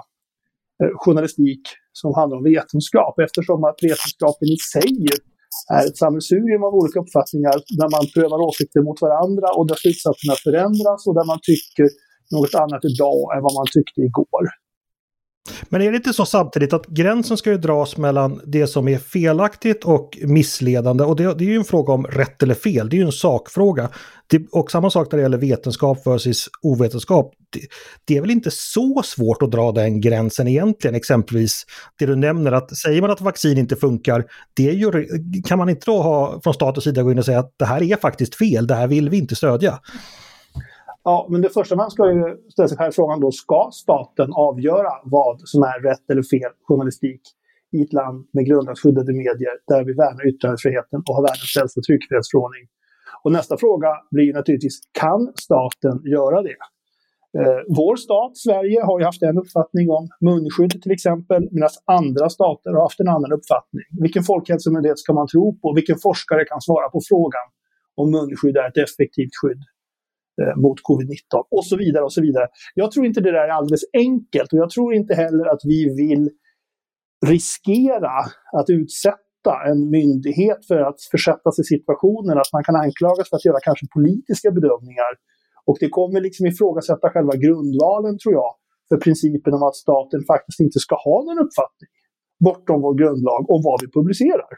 eh, 0.81 0.93
journalistik 1.03 1.63
som 2.01 2.11
handlar 2.19 2.37
om 2.41 2.45
vetenskap? 2.55 3.15
Eftersom 3.27 3.59
att 3.69 3.79
vetenskapen 3.91 4.49
i 4.57 4.59
sig 4.73 4.93
är 5.77 5.83
ett 5.89 5.99
sammelsurium 6.03 6.63
av 6.69 6.73
olika 6.81 6.99
uppfattningar 7.05 7.55
där 7.81 7.91
man 7.97 8.05
prövar 8.15 8.39
åsikter 8.49 8.81
mot 8.89 9.01
varandra 9.07 9.49
och 9.57 9.67
där 9.71 9.79
slutsatserna 9.83 10.35
förändras 10.47 11.01
och 11.09 11.15
där 11.19 11.27
man 11.33 11.41
tycker 11.51 11.87
något 12.35 12.55
annat 12.63 12.83
idag 12.91 13.21
än 13.35 13.43
vad 13.47 13.55
man 13.61 13.69
tyckte 13.77 14.01
igår. 14.09 14.45
Men 15.69 15.83
är 15.83 15.91
det 15.91 15.97
inte 15.97 16.13
så 16.13 16.27
samtidigt 16.27 16.73
att 16.73 16.87
gränsen 16.87 17.37
ska 17.37 17.51
ju 17.51 17.59
dras 17.59 17.97
mellan 17.97 18.41
det 18.47 18.67
som 18.67 18.89
är 18.89 18.99
felaktigt 18.99 19.85
och 19.85 20.19
missledande 20.23 21.05
och 21.05 21.17
det, 21.17 21.35
det 21.35 21.45
är 21.45 21.49
ju 21.49 21.57
en 21.57 21.65
fråga 21.65 21.93
om 21.93 22.07
rätt 22.07 22.43
eller 22.43 22.55
fel, 22.55 22.89
det 22.89 22.97
är 22.97 22.99
ju 22.99 23.07
en 23.07 23.13
sakfråga. 23.13 23.89
Det, 24.27 24.47
och 24.53 24.71
samma 24.71 24.91
sak 24.91 25.13
när 25.13 25.17
det 25.17 25.23
gäller 25.23 25.39
vetenskap 25.39 26.07
versus 26.07 26.49
ovetenskap. 26.63 27.35
Det, 27.51 27.61
det, 28.05 28.17
är 28.17 28.21
väl 28.21 28.31
inte 28.31 28.51
så 28.51 29.03
svårt 29.05 29.43
att 29.43 29.51
dra 29.51 29.73
den 29.73 30.01
gränsen 30.01 30.49
egentligen, 30.49 30.95
exempelvis 30.95 31.67
det 31.99 32.07
du 32.07 32.17
nämner 32.17 32.53
att 32.53 32.77
säger 32.77 33.01
man 33.01 33.11
att 33.11 33.21
vaccin 33.21 33.59
inte 33.59 33.77
funkar, 33.77 34.25
det 34.55 34.69
är 34.69 34.73
ju, 34.73 35.07
kan 35.45 35.59
man 35.59 35.69
inte 35.69 35.91
då 35.91 36.03
ha 36.03 36.41
från 36.45 36.55
statens 36.55 36.85
sida 36.85 37.03
gå 37.03 37.13
in 37.13 37.19
och 37.19 37.25
säga 37.25 37.39
att 37.39 37.55
det 37.59 37.65
här 37.65 37.83
är 37.83 37.97
faktiskt 37.97 38.35
fel, 38.35 38.67
det 38.67 38.75
här 38.75 38.87
vill 38.87 39.11
vi 39.11 39.19
inte 39.19 39.37
stödja. 39.37 39.79
Ja, 41.05 41.27
men 41.31 41.41
det 41.43 41.49
första 41.49 41.77
man 41.77 41.91
ska 41.91 42.13
ju 42.13 42.37
ställa 42.53 42.69
sig 42.69 42.79
själv 42.79 42.93
frågan 42.93 43.21
då, 43.21 43.31
ska 43.31 43.71
staten 43.73 44.33
avgöra 44.33 44.93
vad 45.05 45.41
som 45.45 45.63
är 45.63 45.83
rätt 45.83 46.11
eller 46.11 46.23
fel 46.23 46.53
journalistik 46.63 47.21
i 47.73 47.83
ett 47.83 47.93
land 47.93 48.27
med 48.33 48.47
grundlagsskyddade 48.47 49.13
medier 49.13 49.57
där 49.67 49.85
vi 49.85 49.93
värnar 49.93 50.29
yttrandefriheten 50.29 51.03
och 51.09 51.15
har 51.15 51.23
världens 51.23 51.57
äldsta 51.61 51.81
tryckfrihetsförordning? 51.81 52.65
Och 53.25 53.33
nästa 53.33 53.57
fråga 53.57 53.89
blir 54.11 54.33
naturligtvis, 54.35 54.81
kan 55.01 55.33
staten 55.35 56.03
göra 56.05 56.43
det? 56.43 56.59
Eh, 57.39 57.61
vår 57.69 57.97
stat, 57.97 58.37
Sverige, 58.37 58.83
har 58.83 58.99
ju 58.99 59.05
haft 59.05 59.23
en 59.23 59.39
uppfattning 59.39 59.91
om 59.91 60.09
munskydd 60.21 60.83
till 60.83 60.93
exempel, 60.93 61.49
medan 61.51 61.69
andra 61.85 62.29
stater 62.29 62.71
har 62.71 62.83
haft 62.83 63.01
en 63.01 63.09
annan 63.09 63.33
uppfattning. 63.33 63.85
Vilken 64.01 64.23
folkhälsomyndighet 64.23 64.99
ska 64.99 65.13
man 65.13 65.27
tro 65.27 65.59
på? 65.61 65.73
Vilken 65.75 65.99
forskare 65.99 66.45
kan 66.45 66.61
svara 66.61 66.89
på 66.89 67.01
frågan 67.09 67.47
om 68.01 68.11
munskydd 68.11 68.57
är 68.57 68.69
ett 68.69 68.77
effektivt 68.87 69.35
skydd 69.43 69.63
Eh, 70.43 70.57
mot 70.65 70.79
covid-19 70.89 71.47
och 71.57 71.67
så 71.67 71.77
vidare 71.77 72.05
och 72.05 72.13
så 72.13 72.21
vidare. 72.21 72.47
Jag 72.75 72.91
tror 72.93 73.07
inte 73.07 73.21
det 73.21 73.33
där 73.33 73.49
är 73.49 73.57
alldeles 73.59 73.85
enkelt 73.93 74.53
och 74.53 74.59
jag 74.59 74.71
tror 74.71 74.95
inte 74.95 75.15
heller 75.15 75.47
att 75.53 75.63
vi 75.65 75.81
vill 76.03 76.31
riskera 77.27 78.17
att 78.59 78.69
utsätta 78.81 79.55
en 79.71 79.91
myndighet 79.91 80.61
för 80.69 80.81
att 80.89 81.01
försätta 81.11 81.49
sig 81.53 81.63
i 81.63 81.71
situationen 81.75 82.39
att 82.39 82.53
man 82.53 82.65
kan 82.65 82.77
anklagas 82.77 83.29
för 83.29 83.37
att 83.37 83.45
göra 83.49 83.61
kanske 83.69 83.87
politiska 83.99 84.51
bedömningar. 84.51 85.13
Och 85.69 85.77
det 85.81 85.89
kommer 85.89 86.21
liksom 86.21 86.47
ifrågasätta 86.47 87.11
själva 87.11 87.35
grundvalen, 87.45 88.15
tror 88.19 88.35
jag, 88.41 88.51
för 88.89 88.97
principen 89.07 89.55
om 89.55 89.63
att 89.69 89.77
staten 89.85 90.21
faktiskt 90.33 90.61
inte 90.61 90.79
ska 90.87 90.95
ha 91.09 91.17
någon 91.27 91.39
uppfattning 91.47 91.91
bortom 92.45 92.83
vår 92.83 92.95
grundlag 92.95 93.51
om 93.51 93.63
vad 93.65 93.81
vi 93.83 93.91
publicerar. 93.91 94.49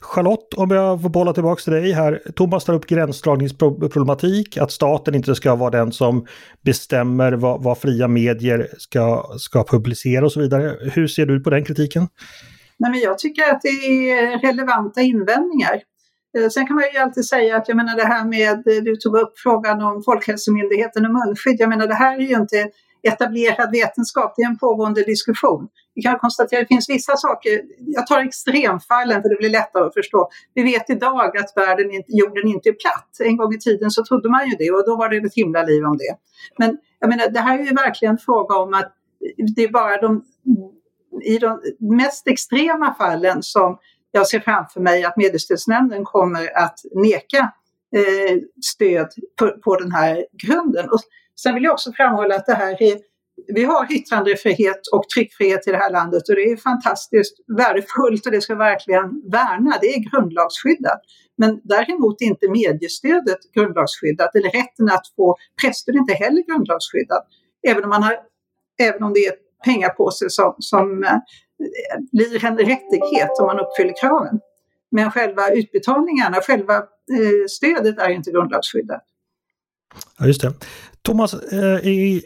Charlotte, 0.00 0.54
om 0.56 0.70
jag 0.70 1.02
får 1.02 1.08
bolla 1.08 1.32
tillbaka 1.32 1.60
till 1.60 1.72
dig 1.72 1.92
här. 1.92 2.22
Thomas 2.36 2.64
tar 2.64 2.74
upp 2.74 2.86
gränsdragningsproblematik, 2.86 4.58
att 4.58 4.72
staten 4.72 5.14
inte 5.14 5.34
ska 5.34 5.54
vara 5.54 5.70
den 5.70 5.92
som 5.92 6.26
bestämmer 6.64 7.32
vad, 7.32 7.62
vad, 7.62 7.78
fria 7.78 8.08
medier 8.08 8.68
ska, 8.78 9.24
ska 9.38 9.64
publicera 9.64 10.24
och 10.24 10.32
så 10.32 10.40
vidare. 10.40 10.76
Hur 10.92 11.06
ser 11.06 11.26
du 11.26 11.40
på 11.40 11.50
den 11.50 11.64
kritiken? 11.64 12.08
Nej, 12.78 12.90
men 12.90 13.00
jag 13.00 13.18
tycker 13.18 13.42
att 13.42 13.60
det 13.62 13.68
är 13.68 14.38
relevanta 14.38 15.00
invändningar. 15.00 15.80
Eh, 16.38 16.48
sen 16.48 16.66
kan 16.66 16.76
man 16.76 16.84
ju 16.94 16.98
alltid 16.98 17.24
säga 17.24 17.56
att 17.56 17.68
jag 17.68 17.76
menar 17.76 17.96
det 17.96 18.06
här 18.06 18.24
med, 18.24 18.62
du 18.84 18.96
tog 18.96 19.16
upp 19.16 19.32
frågan 19.36 19.82
om 19.82 20.02
Folkhälsomyndigheten 20.02 21.06
och 21.06 21.12
munskydd. 21.12 21.56
Jag 21.58 21.68
menar 21.68 21.86
det 21.86 21.94
här 21.94 22.16
är 22.16 22.20
ju 22.20 22.34
inte 22.34 22.68
etablerad 23.02 23.70
vetenskap, 23.72 24.34
det 24.36 24.42
är 24.42 24.46
en 24.46 24.58
pågående 24.58 25.02
diskussion. 25.02 25.68
Vi 25.94 26.02
kan 26.02 26.18
konstatera 26.18 26.60
att 26.60 26.68
det 26.68 26.74
finns 26.74 26.88
vissa 26.88 27.16
saker, 27.16 27.62
jag 27.78 28.06
tar 28.06 28.20
extremfallen 28.20 29.22
för 29.22 29.28
det 29.28 29.36
blir 29.36 29.50
lättare 29.50 29.84
att 29.84 29.94
förstå. 29.94 30.28
Vi 30.54 30.62
vet 30.62 30.90
idag 30.90 31.36
att 31.36 31.52
världen, 31.56 32.02
jorden 32.08 32.48
inte 32.48 32.68
är 32.68 32.72
platt. 32.72 33.16
En 33.20 33.36
gång 33.36 33.54
i 33.54 33.58
tiden 33.58 33.90
så 33.90 34.04
trodde 34.04 34.30
man 34.30 34.48
ju 34.48 34.56
det 34.58 34.70
och 34.70 34.86
då 34.86 34.96
var 34.96 35.08
det 35.08 35.16
ett 35.16 35.34
himla 35.34 35.62
liv 35.62 35.84
om 35.84 35.96
det. 35.96 36.16
Men 36.58 36.78
jag 37.00 37.10
menar, 37.10 37.28
det 37.28 37.40
här 37.40 37.58
är 37.58 37.64
ju 37.64 37.74
verkligen 37.74 38.18
fråga 38.18 38.56
om 38.56 38.74
att 38.74 38.92
det 39.56 39.62
är 39.62 39.68
bara 39.68 40.00
de, 40.00 40.24
i 41.24 41.38
de 41.38 41.60
mest 41.78 42.28
extrema 42.28 42.94
fallen 42.94 43.42
som 43.42 43.78
jag 44.10 44.26
ser 44.26 44.40
framför 44.40 44.80
mig 44.80 45.04
att 45.04 45.16
Mediestödsnämnden 45.16 46.04
kommer 46.04 46.58
att 46.58 46.78
neka 46.94 47.52
eh, 47.96 48.38
stöd 48.64 49.08
på, 49.38 49.50
på 49.64 49.76
den 49.76 49.92
här 49.92 50.26
grunden. 50.46 50.90
Och 50.90 51.00
Sen 51.36 51.54
vill 51.54 51.64
jag 51.64 51.72
också 51.72 51.92
framhålla 51.92 52.34
att 52.36 52.46
det 52.46 52.54
här 52.54 52.82
är, 52.82 52.98
vi 53.54 53.64
har 53.64 53.92
yttrandefrihet 53.92 54.80
och 54.92 55.08
tryckfrihet 55.08 55.68
i 55.68 55.70
det 55.70 55.76
här 55.76 55.90
landet 55.90 56.28
och 56.28 56.34
det 56.34 56.42
är 56.42 56.56
fantastiskt 56.56 57.36
värdefullt 57.56 58.26
och 58.26 58.32
det 58.32 58.40
ska 58.40 58.54
verkligen 58.54 59.22
värna. 59.30 59.78
Det 59.80 59.86
är 59.86 60.10
grundlagsskyddat. 60.10 61.00
Men 61.36 61.60
däremot 61.64 62.22
är 62.22 62.26
inte 62.26 62.48
mediestödet 62.50 63.38
grundlagsskyddat 63.54 64.34
eller 64.34 64.50
rätten 64.50 64.88
att 64.88 65.06
få 65.16 65.36
presstöd 65.62 65.94
inte 65.94 66.14
heller 66.14 66.42
grundlagsskyddat. 66.42 67.26
Även 67.68 67.84
om, 67.84 67.90
man 67.90 68.02
har, 68.02 68.16
även 68.80 69.02
om 69.02 69.12
det 69.12 69.26
är 69.26 69.34
pengapåse 69.64 70.30
som, 70.30 70.54
som 70.58 71.04
eh, 71.04 71.18
blir 72.12 72.44
en 72.44 72.58
rättighet 72.58 73.30
om 73.40 73.46
man 73.46 73.60
uppfyller 73.60 73.94
kraven. 74.00 74.40
Men 74.90 75.10
själva 75.10 75.50
utbetalningarna, 75.50 76.36
själva 76.40 76.76
eh, 76.76 77.46
stödet 77.48 77.98
är 77.98 78.08
inte 78.08 78.30
grundlagsskyddat. 78.30 79.04
Ja, 80.18 80.26
just 80.26 80.40
det. 80.40 80.52
Thomas, 81.02 81.34
eh, 81.34 81.86
i 81.86 82.22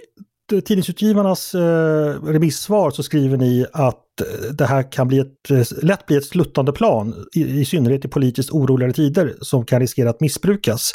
Eh, 0.53 0.61
tidningsutgivarnas 0.61 1.55
eh, 1.55 2.25
remissvar 2.25 2.91
så 2.91 3.03
skriver 3.03 3.37
ni 3.37 3.67
att 3.73 4.21
eh, 4.21 4.53
det 4.55 4.65
här 4.65 4.93
kan 4.93 5.09
bli 5.09 5.19
ett, 5.19 5.51
eh, 5.51 5.85
lätt 5.85 6.07
bli 6.07 6.17
ett 6.17 6.25
sluttande 6.25 6.73
plan, 6.73 7.15
i, 7.35 7.61
i 7.61 7.65
synnerhet 7.65 8.05
i 8.05 8.09
politiskt 8.09 8.51
oroligare 8.51 8.93
tider, 8.93 9.35
som 9.41 9.65
kan 9.65 9.81
riskera 9.81 10.11
att 10.11 10.21
missbrukas. 10.21 10.93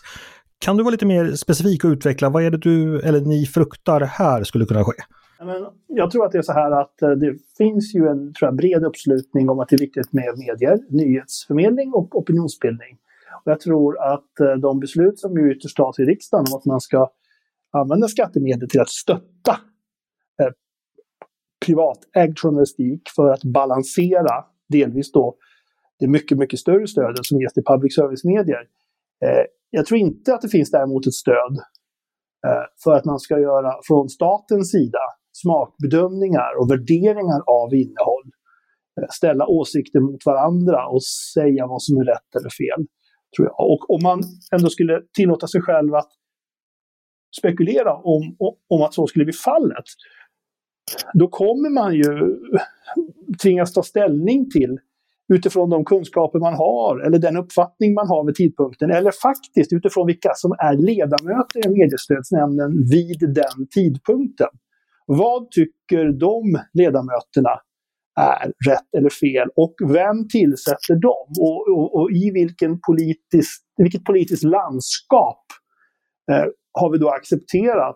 Kan 0.59 0.77
du 0.77 0.83
vara 0.83 0.91
lite 0.91 1.05
mer 1.05 1.31
specifik 1.31 1.83
och 1.83 1.89
utveckla 1.89 2.29
vad 2.29 2.43
är 2.43 2.51
det 2.51 2.57
du 2.57 2.99
eller 2.99 3.21
ni 3.21 3.45
fruktar 3.45 4.01
här 4.01 4.43
skulle 4.43 4.65
kunna 4.65 4.83
ske? 4.83 4.93
Jag 5.87 6.11
tror 6.11 6.25
att 6.25 6.31
det 6.31 6.37
är 6.37 6.41
så 6.41 6.53
här 6.53 6.71
att 6.81 6.95
det 6.97 7.35
finns 7.57 7.95
ju 7.95 8.07
en 8.07 8.33
tror 8.33 8.47
jag, 8.47 8.55
bred 8.55 8.83
uppslutning 8.83 9.49
om 9.49 9.59
att 9.59 9.69
det 9.69 9.75
är 9.75 9.79
viktigt 9.79 10.13
med 10.13 10.37
medier, 10.37 10.79
nyhetsförmedling 10.89 11.93
och 11.93 12.15
opinionsbildning. 12.15 12.97
Och 13.45 13.51
jag 13.51 13.59
tror 13.59 14.13
att 14.13 14.61
de 14.61 14.79
beslut 14.79 15.19
som 15.19 15.37
ju 15.37 15.55
ytterst 15.55 15.77
tas 15.77 15.99
i 15.99 16.03
riksdagen 16.03 16.45
om 16.51 16.57
att 16.57 16.65
man 16.65 16.81
ska 16.81 17.09
använda 17.73 18.07
skattemedel 18.07 18.69
till 18.69 18.81
att 18.81 18.89
stötta 18.89 19.51
eh, 20.41 20.51
privatägd 21.65 22.39
journalistik 22.39 23.01
för 23.15 23.29
att 23.29 23.43
balansera 23.43 24.45
delvis 24.69 25.11
då 25.11 25.37
det 25.99 26.07
mycket, 26.07 26.37
mycket 26.37 26.59
större 26.59 26.87
stödet 26.87 27.25
som 27.25 27.41
ges 27.41 27.53
till 27.53 27.63
public 27.63 27.95
service-medier. 27.95 28.63
Eh, 29.25 29.45
jag 29.69 29.85
tror 29.85 29.99
inte 29.99 30.33
att 30.33 30.41
det 30.41 30.49
finns 30.49 30.71
däremot 30.71 31.07
ett 31.07 31.13
stöd 31.13 31.55
eh, 32.47 32.65
för 32.83 32.93
att 32.93 33.05
man 33.05 33.19
ska 33.19 33.39
göra 33.39 33.71
från 33.87 34.09
statens 34.09 34.71
sida 34.71 34.99
smakbedömningar 35.41 36.51
och 36.59 36.71
värderingar 36.71 37.41
av 37.47 37.73
innehåll. 37.73 38.27
Eh, 39.01 39.07
ställa 39.09 39.45
åsikter 39.47 39.99
mot 39.99 40.25
varandra 40.25 40.87
och 40.87 41.03
säga 41.33 41.67
vad 41.67 41.81
som 41.81 41.97
är 41.97 42.05
rätt 42.05 42.31
eller 42.39 42.49
fel. 42.49 42.87
Tror 43.35 43.47
jag. 43.47 43.71
Och 43.71 43.89
om 43.89 43.99
man 44.03 44.19
ändå 44.55 44.69
skulle 44.69 45.01
tillåta 45.17 45.47
sig 45.47 45.61
själv 45.61 45.95
att 45.95 46.11
spekulera 47.37 47.93
om, 47.93 48.35
om 48.69 48.81
att 48.81 48.93
så 48.93 49.07
skulle 49.07 49.25
bli 49.25 49.33
fallet, 49.33 49.85
då 51.13 51.27
kommer 51.27 51.69
man 51.69 51.93
ju 51.93 52.37
tvingas 53.41 53.73
ta 53.73 53.83
ställning 53.83 54.49
till 54.49 54.79
utifrån 55.33 55.69
de 55.69 55.85
kunskaper 55.85 56.39
man 56.39 56.53
har 56.53 56.99
eller 56.99 57.19
den 57.19 57.37
uppfattning 57.37 57.93
man 57.93 58.07
har 58.07 58.25
vid 58.25 58.35
tidpunkten 58.35 58.91
eller 58.91 59.11
faktiskt 59.21 59.73
utifrån 59.73 60.07
vilka 60.07 60.31
som 60.35 60.51
är 60.51 60.73
ledamöter 60.73 61.67
i 61.67 61.69
mediestödsnämnden 61.69 62.71
vid 62.89 63.19
den 63.19 63.67
tidpunkten. 63.75 64.47
Vad 65.05 65.51
tycker 65.51 66.19
de 66.19 66.59
ledamöterna 66.73 67.59
är 68.19 68.45
rätt 68.69 68.95
eller 68.97 69.09
fel 69.09 69.49
och 69.55 69.75
vem 69.87 70.27
tillsätter 70.27 70.95
dem 70.95 71.27
och, 71.39 71.77
och, 71.77 72.01
och 72.01 72.11
i 72.11 72.31
vilken 72.31 72.79
politisk, 72.79 73.61
vilket 73.77 74.03
politiskt 74.03 74.43
landskap 74.43 75.45
eh, 76.31 76.45
har 76.79 76.91
vi 76.91 76.97
då 76.97 77.09
accepterat 77.09 77.95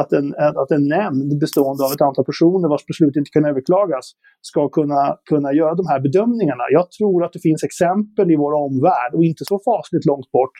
att 0.00 0.12
en, 0.12 0.34
att 0.62 0.70
en 0.70 0.88
nämnd 0.88 1.40
bestående 1.40 1.84
av 1.84 1.90
ett 1.92 2.00
antal 2.08 2.24
personer 2.24 2.68
vars 2.68 2.86
beslut 2.86 3.16
inte 3.16 3.30
kan 3.30 3.44
överklagas 3.44 4.06
ska 4.40 4.68
kunna, 4.68 5.16
kunna 5.30 5.52
göra 5.52 5.74
de 5.74 5.86
här 5.86 6.00
bedömningarna. 6.00 6.64
Jag 6.70 6.86
tror 6.90 7.24
att 7.24 7.32
det 7.32 7.42
finns 7.48 7.62
exempel 7.64 8.30
i 8.30 8.36
vår 8.36 8.52
omvärld, 8.66 9.12
och 9.14 9.24
inte 9.24 9.44
så 9.44 9.56
fasligt 9.68 10.06
långt 10.06 10.30
bort, 10.36 10.56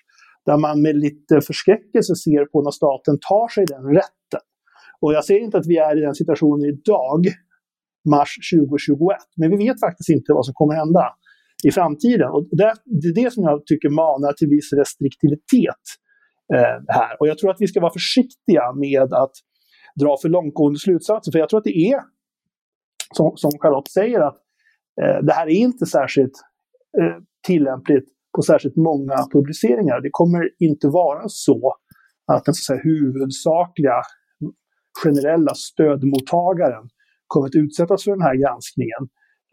där 0.46 0.56
man 0.56 0.82
med 0.82 0.96
lite 0.96 1.34
förskräckelse 1.40 2.14
ser 2.24 2.44
på 2.52 2.62
när 2.62 2.70
staten 2.70 3.16
tar 3.28 3.48
sig 3.54 3.64
den 3.74 3.84
rätten. 4.00 4.44
Och 5.00 5.12
jag 5.16 5.24
säger 5.24 5.40
inte 5.40 5.58
att 5.58 5.66
vi 5.72 5.78
är 5.78 5.98
i 5.98 6.00
den 6.00 6.14
situationen 6.14 6.64
idag, 6.74 7.20
mars 8.14 8.32
2021. 8.54 9.16
Men 9.36 9.50
vi 9.50 9.56
vet 9.64 9.80
faktiskt 9.80 10.10
inte 10.16 10.32
vad 10.32 10.44
som 10.46 10.54
kommer 10.54 10.74
hända 10.74 11.04
i 11.68 11.70
framtiden. 11.70 12.28
Och 12.34 12.42
det, 12.50 12.64
är 13.10 13.14
det 13.22 13.32
som 13.34 13.42
jag 13.44 13.66
tycker 13.66 13.88
manar 13.88 14.32
till 14.32 14.48
viss 14.48 14.72
restriktivitet 14.72 15.84
Eh, 16.54 16.78
här. 16.88 17.16
Och 17.20 17.28
jag 17.28 17.38
tror 17.38 17.50
att 17.50 17.60
vi 17.60 17.66
ska 17.66 17.80
vara 17.80 17.92
försiktiga 17.92 18.72
med 18.72 19.12
att 19.12 19.32
dra 20.00 20.16
för 20.22 20.28
långtgående 20.28 20.78
slutsatser. 20.78 21.32
För 21.32 21.38
jag 21.38 21.48
tror 21.48 21.58
att 21.58 21.64
det 21.64 21.78
är, 21.78 22.00
som, 23.14 23.36
som 23.36 23.50
Charlotte 23.60 23.90
säger, 23.90 24.20
att 24.20 24.36
eh, 25.02 25.24
det 25.26 25.32
här 25.32 25.46
är 25.46 25.54
inte 25.54 25.86
särskilt 25.86 26.32
eh, 27.00 27.16
tillämpligt 27.46 28.08
på 28.36 28.42
särskilt 28.42 28.76
många 28.76 29.16
publiceringar. 29.32 30.00
Det 30.00 30.08
kommer 30.12 30.50
inte 30.58 30.88
vara 30.88 31.22
så 31.28 31.74
att 32.32 32.44
den 32.44 32.54
så 32.54 32.72
att 32.72 32.78
säga, 32.78 32.92
huvudsakliga 32.92 34.02
generella 35.04 35.54
stödmottagaren 35.54 36.88
kommer 37.26 37.46
att 37.46 37.54
utsättas 37.54 38.04
för 38.04 38.10
den 38.10 38.22
här 38.22 38.34
granskningen. 38.34 39.02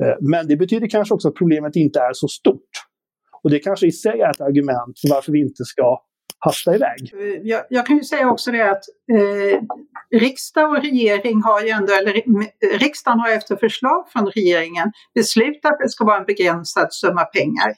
Eh, 0.04 0.16
men 0.32 0.48
det 0.48 0.58
betyder 0.58 0.88
kanske 0.88 1.14
också 1.14 1.28
att 1.28 1.36
problemet 1.36 1.76
inte 1.76 2.00
är 2.00 2.14
så 2.14 2.28
stort. 2.28 2.74
Och 3.44 3.50
det 3.50 3.60
kanske 3.60 3.88
i 3.88 3.92
sig 3.92 4.22
är 4.22 4.30
ett 4.30 4.42
argument 4.42 5.00
för 5.02 5.10
varför 5.10 5.32
vi 5.32 5.40
inte 5.40 5.64
ska 5.66 6.05
hasta 6.40 6.76
iväg. 6.76 7.14
Eh, 7.14 7.42
jag, 7.44 7.64
jag 7.70 7.86
kan 7.86 7.98
ju 7.98 8.04
säga 8.04 8.30
också 8.30 8.52
det 8.52 8.70
att 8.72 8.84
eh, 9.12 9.62
riksdag 10.20 10.70
och 10.70 10.82
regering 10.82 11.42
har 11.42 11.62
ju 11.62 11.70
ändå, 11.70 11.94
eller 11.94 12.16
eh, 12.16 12.80
riksdagen 12.80 13.20
har 13.20 13.30
efter 13.30 13.56
förslag 13.56 14.06
från 14.12 14.28
regeringen 14.28 14.92
beslutat 15.16 15.74
att 15.74 15.80
det 15.80 15.90
ska 15.90 16.06
vara 16.06 16.18
en 16.18 16.26
begränsad 16.26 16.94
summa 16.94 17.24
pengar. 17.24 17.74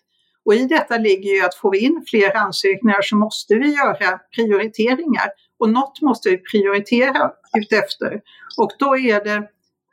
Och 0.46 0.54
i 0.54 0.68
detta 0.68 0.98
ligger 0.98 1.36
ju 1.36 1.46
att 1.46 1.56
får 1.56 1.72
vi 1.72 1.80
in 1.80 2.04
fler 2.10 2.38
ansökningar 2.38 3.01
så 3.01 3.16
måste 3.16 3.56
vi 3.56 3.75
göra 3.75 4.20
prioriteringar. 4.36 5.27
Och 5.60 5.70
något 5.70 6.01
måste 6.01 6.30
vi 6.30 6.38
prioritera 6.38 7.32
utefter. 7.58 8.22
Och 8.58 8.72
då 8.80 8.98
är 8.98 9.24
det 9.24 9.48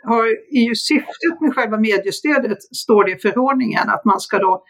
har, 0.04 0.26
är 0.50 0.68
ju 0.68 0.74
syftet 0.74 1.40
med 1.40 1.54
själva 1.54 1.76
mediestödet, 1.76 2.62
står 2.62 3.04
det 3.04 3.12
i 3.12 3.18
förordningen, 3.18 3.88
att 3.88 4.04
man 4.04 4.20
ska 4.20 4.38
då 4.38 4.64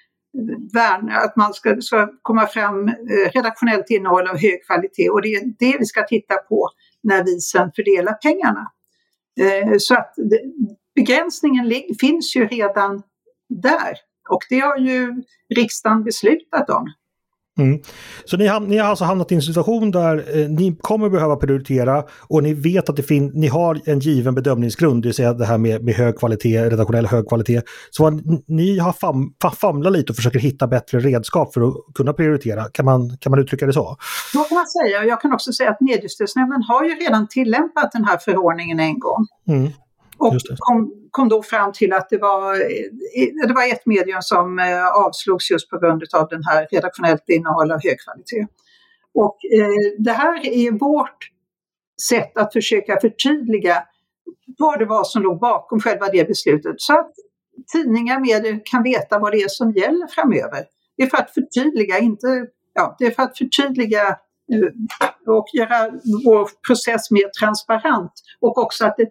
värna, 0.73 1.17
att 1.17 1.37
man 1.37 1.55
ska, 1.55 1.81
ska 1.81 2.09
komma 2.23 2.47
fram 2.47 2.89
eh, 2.89 3.31
redaktionellt 3.35 3.91
innehåll 3.91 4.29
av 4.29 4.39
hög 4.39 4.67
kvalitet 4.67 5.11
och 5.11 5.23
det 5.23 5.35
är 5.35 5.45
det 5.59 5.77
vi 5.79 5.85
ska 5.85 6.03
titta 6.03 6.35
på 6.37 6.71
när 7.03 7.25
vi 7.25 7.41
sen 7.41 7.71
fördelar 7.77 8.13
pengarna. 8.13 8.71
Eh, 9.41 9.75
så 9.79 9.95
att 9.95 10.15
begränsningen 10.95 11.73
finns 12.01 12.37
ju 12.37 12.47
redan 12.47 13.03
där 13.49 13.95
och 14.31 14.43
det 14.49 14.61
har 14.61 14.79
ju 14.79 15.23
riksdagen 15.57 16.05
beslutat 16.05 16.71
om. 16.71 16.87
Mm. 17.59 17.81
Så 18.25 18.37
ni, 18.37 18.51
ni, 18.61 18.79
har 18.79 18.89
alltså 18.89 19.05
hamnat 19.05 19.33
i 19.33 19.35
en 19.35 19.43
situation 19.43 19.91
där 19.91 20.39
eh, 20.39 20.49
ni 20.49 20.77
kommer 20.81 21.09
behöva 21.09 21.37
prioritera 21.37 22.05
och 22.21 22.43
ni 22.43 22.55
vet 22.55 22.89
att 22.89 22.97
det 22.97 23.03
fin, 23.03 23.31
ni 23.35 23.47
har 23.47 23.81
en 23.85 23.99
given 23.99 24.35
bedömningsgrund, 24.35 25.03
det 25.03 25.09
vill 25.09 25.15
säga 25.15 25.33
det 25.33 25.45
här 25.47 25.59
med, 25.59 25.85
med 25.85 25.95
hög 25.95 26.19
kvalitet, 26.19 26.71
redaktionell 26.71 27.07
hög 27.07 27.29
kvalitet. 27.29 27.63
Så 27.91 28.21
ni 28.47 28.79
har 28.79 28.93
fam, 28.93 29.35
famlat 29.61 29.93
lite 29.93 30.13
och 30.13 30.17
försöker 30.17 30.39
hitta 30.39 30.67
bättre 30.67 31.01
redskap 31.01 31.55
för 31.55 31.69
att 31.69 31.75
kunna 31.95 32.13
prioritera. 32.13 32.65
Kan 32.65 32.85
man, 32.85 33.17
kan 33.21 33.31
man 33.31 33.41
uttrycka 33.41 33.67
det 33.67 33.73
så? 33.73 33.97
Så 34.33 34.45
kan 34.45 34.55
man 34.55 34.67
säga. 34.67 35.05
Jag 35.05 35.21
kan 35.21 35.33
också 35.33 35.53
säga 35.53 35.71
att 35.71 35.81
Mediestödsnämnden 35.81 36.63
har 36.63 36.85
ju 36.85 36.91
redan 36.95 37.29
tillämpat 37.29 37.93
den 37.93 38.05
här 38.05 38.19
förordningen 38.19 38.81
en 38.81 38.99
gång. 38.99 39.27
Mm. 39.49 39.71
Och 40.19 40.37
kom, 40.59 40.93
kom 41.11 41.29
då 41.29 41.43
fram 41.43 41.73
till 41.73 41.93
att 41.93 42.09
det 42.11 42.19
var, 42.19 42.55
det 43.49 43.55
var 43.55 43.73
ett 43.73 43.87
medium 43.87 44.23
som 44.23 44.59
eh, 44.59 44.87
avslogs 44.87 45.51
just 45.51 45.71
på 45.71 45.79
grund 45.79 46.03
av 46.15 46.29
den 46.29 46.43
här 46.45 46.69
redaktionellt 46.71 47.29
innehåll 47.29 47.73
av 47.73 47.81
hög 47.83 47.97
kvalitet. 48.01 48.47
Och 49.15 49.39
eh, 49.59 50.03
det 50.05 50.13
här 50.13 50.47
är 50.47 50.71
vårt 50.71 51.31
sätt 52.09 52.39
att 52.39 52.53
försöka 52.53 53.01
förtydliga 53.01 53.83
vad 54.59 54.79
det 54.79 54.85
var 54.85 55.05
som 55.05 55.23
låg 55.23 55.41
bakom 55.41 55.81
själva 55.81 56.09
det 56.09 56.29
beslutet. 56.29 56.75
Så 56.79 56.93
att 56.93 57.13
tidningar, 57.73 58.21
medier 58.21 58.61
kan 58.65 58.83
veta 58.83 59.19
vad 59.19 59.33
det 59.33 59.43
är 59.43 59.49
som 59.49 59.73
gäller 59.73 60.07
framöver. 60.07 60.65
Det 60.97 61.03
är 61.03 61.07
för 61.07 61.17
att 61.17 61.31
förtydliga, 61.31 61.99
inte, 61.99 62.27
ja, 62.75 62.97
det 62.99 63.07
är 63.07 63.11
för 63.11 63.23
att 63.23 63.39
förtydliga 63.39 64.09
eh, 64.53 65.35
och 65.35 65.47
göra 65.53 65.91
vår 66.25 66.67
process 66.67 67.11
mer 67.11 67.31
transparent. 67.41 68.13
Och 68.41 68.59
också 68.59 68.87
att 68.87 68.97
det, 68.97 69.09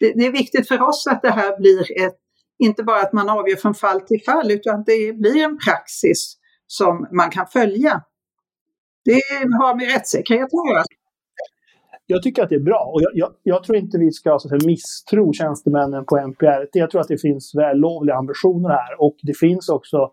det, 0.00 0.12
det, 0.12 0.26
är 0.26 0.32
viktigt 0.32 0.68
för 0.68 0.82
oss 0.82 1.06
att 1.06 1.22
det 1.22 1.30
här 1.30 1.58
blir 1.58 2.06
ett, 2.06 2.16
inte 2.58 2.82
bara 2.82 3.00
att 3.00 3.12
man 3.12 3.28
avgör 3.28 3.56
från 3.56 3.74
fall 3.74 4.00
till 4.00 4.22
fall, 4.26 4.50
utan 4.50 4.80
att 4.80 4.86
det 4.86 5.12
blir 5.12 5.44
en 5.44 5.58
praxis 5.58 6.36
som 6.66 7.08
man 7.12 7.30
kan 7.30 7.46
följa. 7.46 8.02
Det 9.04 9.20
har 9.60 9.76
med 9.76 9.86
rättssäkerhet 9.86 10.44
att 10.44 10.70
göra. 10.70 10.84
Jag 12.06 12.22
tycker 12.22 12.42
att 12.42 12.48
det 12.48 12.54
är 12.54 12.60
bra 12.64 12.90
och 12.94 13.02
jag, 13.02 13.10
jag, 13.14 13.32
jag 13.42 13.64
tror 13.64 13.78
inte 13.78 13.98
vi 13.98 14.12
ska 14.12 14.38
så 14.38 14.48
säga, 14.48 14.60
misstro 14.66 15.32
tjänstemännen 15.32 16.04
på 16.04 16.18
MPRT. 16.18 16.70
Jag 16.72 16.90
tror 16.90 17.00
att 17.00 17.08
det 17.08 17.18
finns 17.18 17.54
vällovliga 17.54 18.16
ambitioner 18.16 18.68
här 18.68 19.00
och 19.00 19.16
det 19.22 19.38
finns 19.38 19.68
också, 19.68 20.10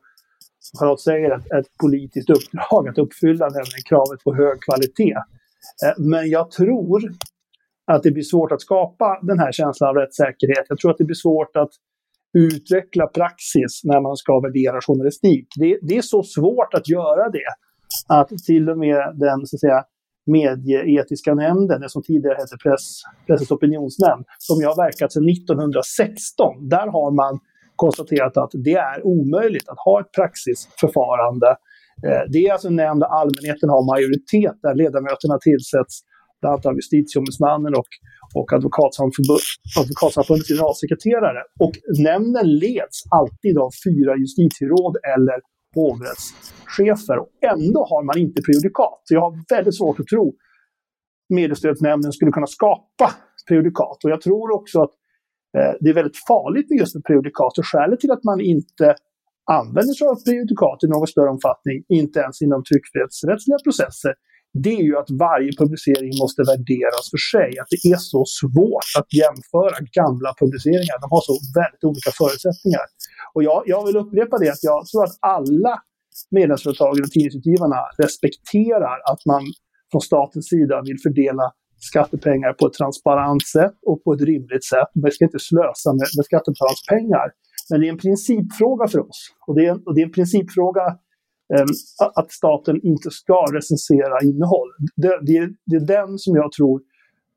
som 0.59 0.79
Charlotte 0.79 0.99
säger, 0.99 1.31
ett, 1.37 1.51
ett 1.51 1.77
politiskt 1.81 2.29
uppdrag 2.29 2.87
att 2.87 2.97
uppfylla, 2.97 3.45
nämligen 3.45 3.83
kravet 3.85 4.23
på 4.23 4.35
hög 4.35 4.61
kvalitet. 4.61 5.15
Eh, 5.85 5.93
men 5.97 6.29
jag 6.29 6.51
tror 6.51 7.01
att 7.91 8.03
det 8.03 8.11
blir 8.11 8.23
svårt 8.23 8.51
att 8.51 8.61
skapa 8.61 9.19
den 9.21 9.39
här 9.39 9.51
känslan 9.51 9.89
av 9.89 9.95
rättssäkerhet. 9.95 10.65
Jag 10.69 10.77
tror 10.79 10.91
att 10.91 10.97
det 10.97 11.03
blir 11.03 11.15
svårt 11.15 11.55
att 11.57 11.69
utveckla 12.37 13.07
praxis 13.07 13.81
när 13.83 14.01
man 14.01 14.15
ska 14.15 14.39
värdera 14.39 14.81
journalistik. 14.81 15.47
Det, 15.59 15.79
det 15.81 15.97
är 15.97 16.01
så 16.01 16.23
svårt 16.23 16.73
att 16.73 16.89
göra 16.89 17.29
det 17.29 17.49
att 18.07 18.29
till 18.47 18.69
och 18.69 18.77
med 18.77 19.01
den 19.15 19.45
så 19.45 19.55
att 19.55 19.59
säga, 19.59 19.83
medieetiska 20.25 21.33
nämnden, 21.33 21.81
det 21.81 21.89
som 21.89 22.03
tidigare 22.03 22.35
hette 22.35 22.57
press, 22.63 22.85
Pressens 23.27 23.51
opinionsnämnd, 23.51 24.25
som 24.39 24.61
jag 24.61 24.69
har 24.69 24.83
verkat 24.85 25.11
sedan 25.13 25.29
1916, 25.29 26.69
där 26.69 26.87
har 26.97 27.11
man 27.11 27.39
konstaterat 27.75 28.37
att 28.37 28.51
det 28.53 28.77
är 28.91 29.05
omöjligt 29.05 29.69
att 29.69 29.79
ha 29.85 30.01
ett 30.01 30.11
praxisförfarande. 30.17 31.49
Eh, 32.07 32.23
det 32.31 32.39
är 32.45 32.51
alltså 32.53 32.67
en 32.67 32.75
nämnd 32.75 33.01
där 33.01 33.11
allmänheten 33.21 33.69
har 33.69 33.81
majoritet, 33.93 34.55
där 34.65 34.75
ledamöterna 34.75 35.37
tillsätts 35.47 35.95
bland 36.43 36.53
annat 36.53 36.65
av 36.65 36.75
justitieombudsmannen 36.81 37.73
och, 37.81 37.91
och 38.39 38.47
Advokatsamfundets 38.53 40.47
generalsekreterare. 40.51 41.41
Och 41.65 41.75
nämnden 42.09 42.47
leds 42.63 42.97
alltid 43.19 43.55
av 43.65 43.71
fyra 43.85 44.11
justitieråd 44.23 44.93
eller 45.15 45.37
hovrättschefer. 45.75 47.17
Och 47.23 47.29
ändå 47.53 47.79
har 47.91 48.03
man 48.09 48.17
inte 48.25 48.39
prejudikat. 48.47 48.99
Så 49.03 49.13
jag 49.17 49.21
har 49.21 49.33
väldigt 49.55 49.77
svårt 49.77 49.99
att 49.99 50.07
tro 50.13 50.25
mediestödsnämnden 51.39 52.11
skulle 52.11 52.31
kunna 52.31 52.47
skapa 52.47 53.07
prejudikat. 53.47 53.97
Och 54.03 54.11
jag 54.13 54.21
tror 54.21 54.51
också 54.51 54.81
att 54.81 54.93
eh, 55.57 55.73
det 55.81 55.89
är 55.89 55.93
väldigt 55.93 56.19
farligt 56.27 56.69
med 56.69 56.79
just 56.79 56.95
med 56.95 57.03
prejudikat. 57.03 57.57
Och 57.57 57.67
skälet 57.71 57.99
till 57.99 58.11
att 58.11 58.23
man 58.23 58.39
inte 58.41 58.95
använder 59.51 59.93
sig 59.93 60.07
av 60.07 60.17
prejudikat 60.25 60.83
i 60.83 60.87
någon 60.87 61.07
större 61.07 61.29
omfattning, 61.29 61.77
inte 61.99 62.19
ens 62.19 62.41
inom 62.41 62.63
tryckfrihetsrättsliga 62.63 63.57
processer, 63.65 64.13
det 64.53 64.73
är 64.79 64.83
ju 64.89 64.95
att 65.01 65.11
varje 65.27 65.51
publicering 65.61 66.13
måste 66.23 66.41
värderas 66.51 67.05
för 67.13 67.21
sig. 67.33 67.49
Att 67.61 67.69
det 67.73 67.81
är 67.93 67.99
så 68.13 68.21
svårt 68.39 68.89
att 68.99 69.09
jämföra 69.21 69.75
gamla 69.99 70.29
publiceringar. 70.41 70.95
De 71.03 71.07
har 71.15 71.23
så 71.29 71.35
väldigt 71.59 71.83
olika 71.91 72.11
förutsättningar. 72.21 72.85
Och 73.33 73.43
jag, 73.49 73.59
jag 73.73 73.81
vill 73.87 73.97
upprepa 74.03 74.35
det 74.41 74.49
att 74.55 74.63
jag 74.71 74.79
tror 74.89 75.03
att 75.07 75.17
alla 75.37 75.73
medlemsföretagen 76.39 77.01
och 77.05 77.11
tidningsutgivarna 77.15 77.79
respekterar 78.03 78.97
att 79.11 79.21
man 79.31 79.43
från 79.91 80.01
statens 80.01 80.47
sida 80.53 80.75
vill 80.87 80.99
fördela 81.05 81.45
skattepengar 81.89 82.53
på 82.53 82.63
ett 82.67 82.77
transparent 82.81 83.45
sätt 83.55 83.77
och 83.89 84.03
på 84.03 84.13
ett 84.13 84.21
rimligt 84.31 84.65
sätt. 84.73 84.89
Man 85.01 85.11
ska 85.11 85.25
inte 85.25 85.43
slösa 85.51 85.89
med, 85.97 86.07
med 86.17 86.25
skattebetalarnas 86.29 86.85
pengar. 86.93 87.27
Men 87.69 87.79
det 87.79 87.85
är 87.87 87.91
en 87.97 88.03
principfråga 88.07 88.85
för 88.87 88.99
oss. 89.09 89.19
Och 89.47 89.55
det 89.55 89.65
är, 89.65 89.87
och 89.87 89.95
det 89.95 90.01
är 90.01 90.05
en 90.05 90.17
principfråga 90.19 90.85
Ehm, 91.55 91.67
att 92.15 92.31
staten 92.31 92.79
inte 92.83 93.11
ska 93.11 93.45
recensera 93.53 94.21
innehåll. 94.23 94.69
Det, 94.95 95.19
det, 95.21 95.49
det, 95.65 95.75
är 95.75 95.87
den 95.87 96.17
som 96.17 96.35
jag 96.35 96.51
tror 96.51 96.81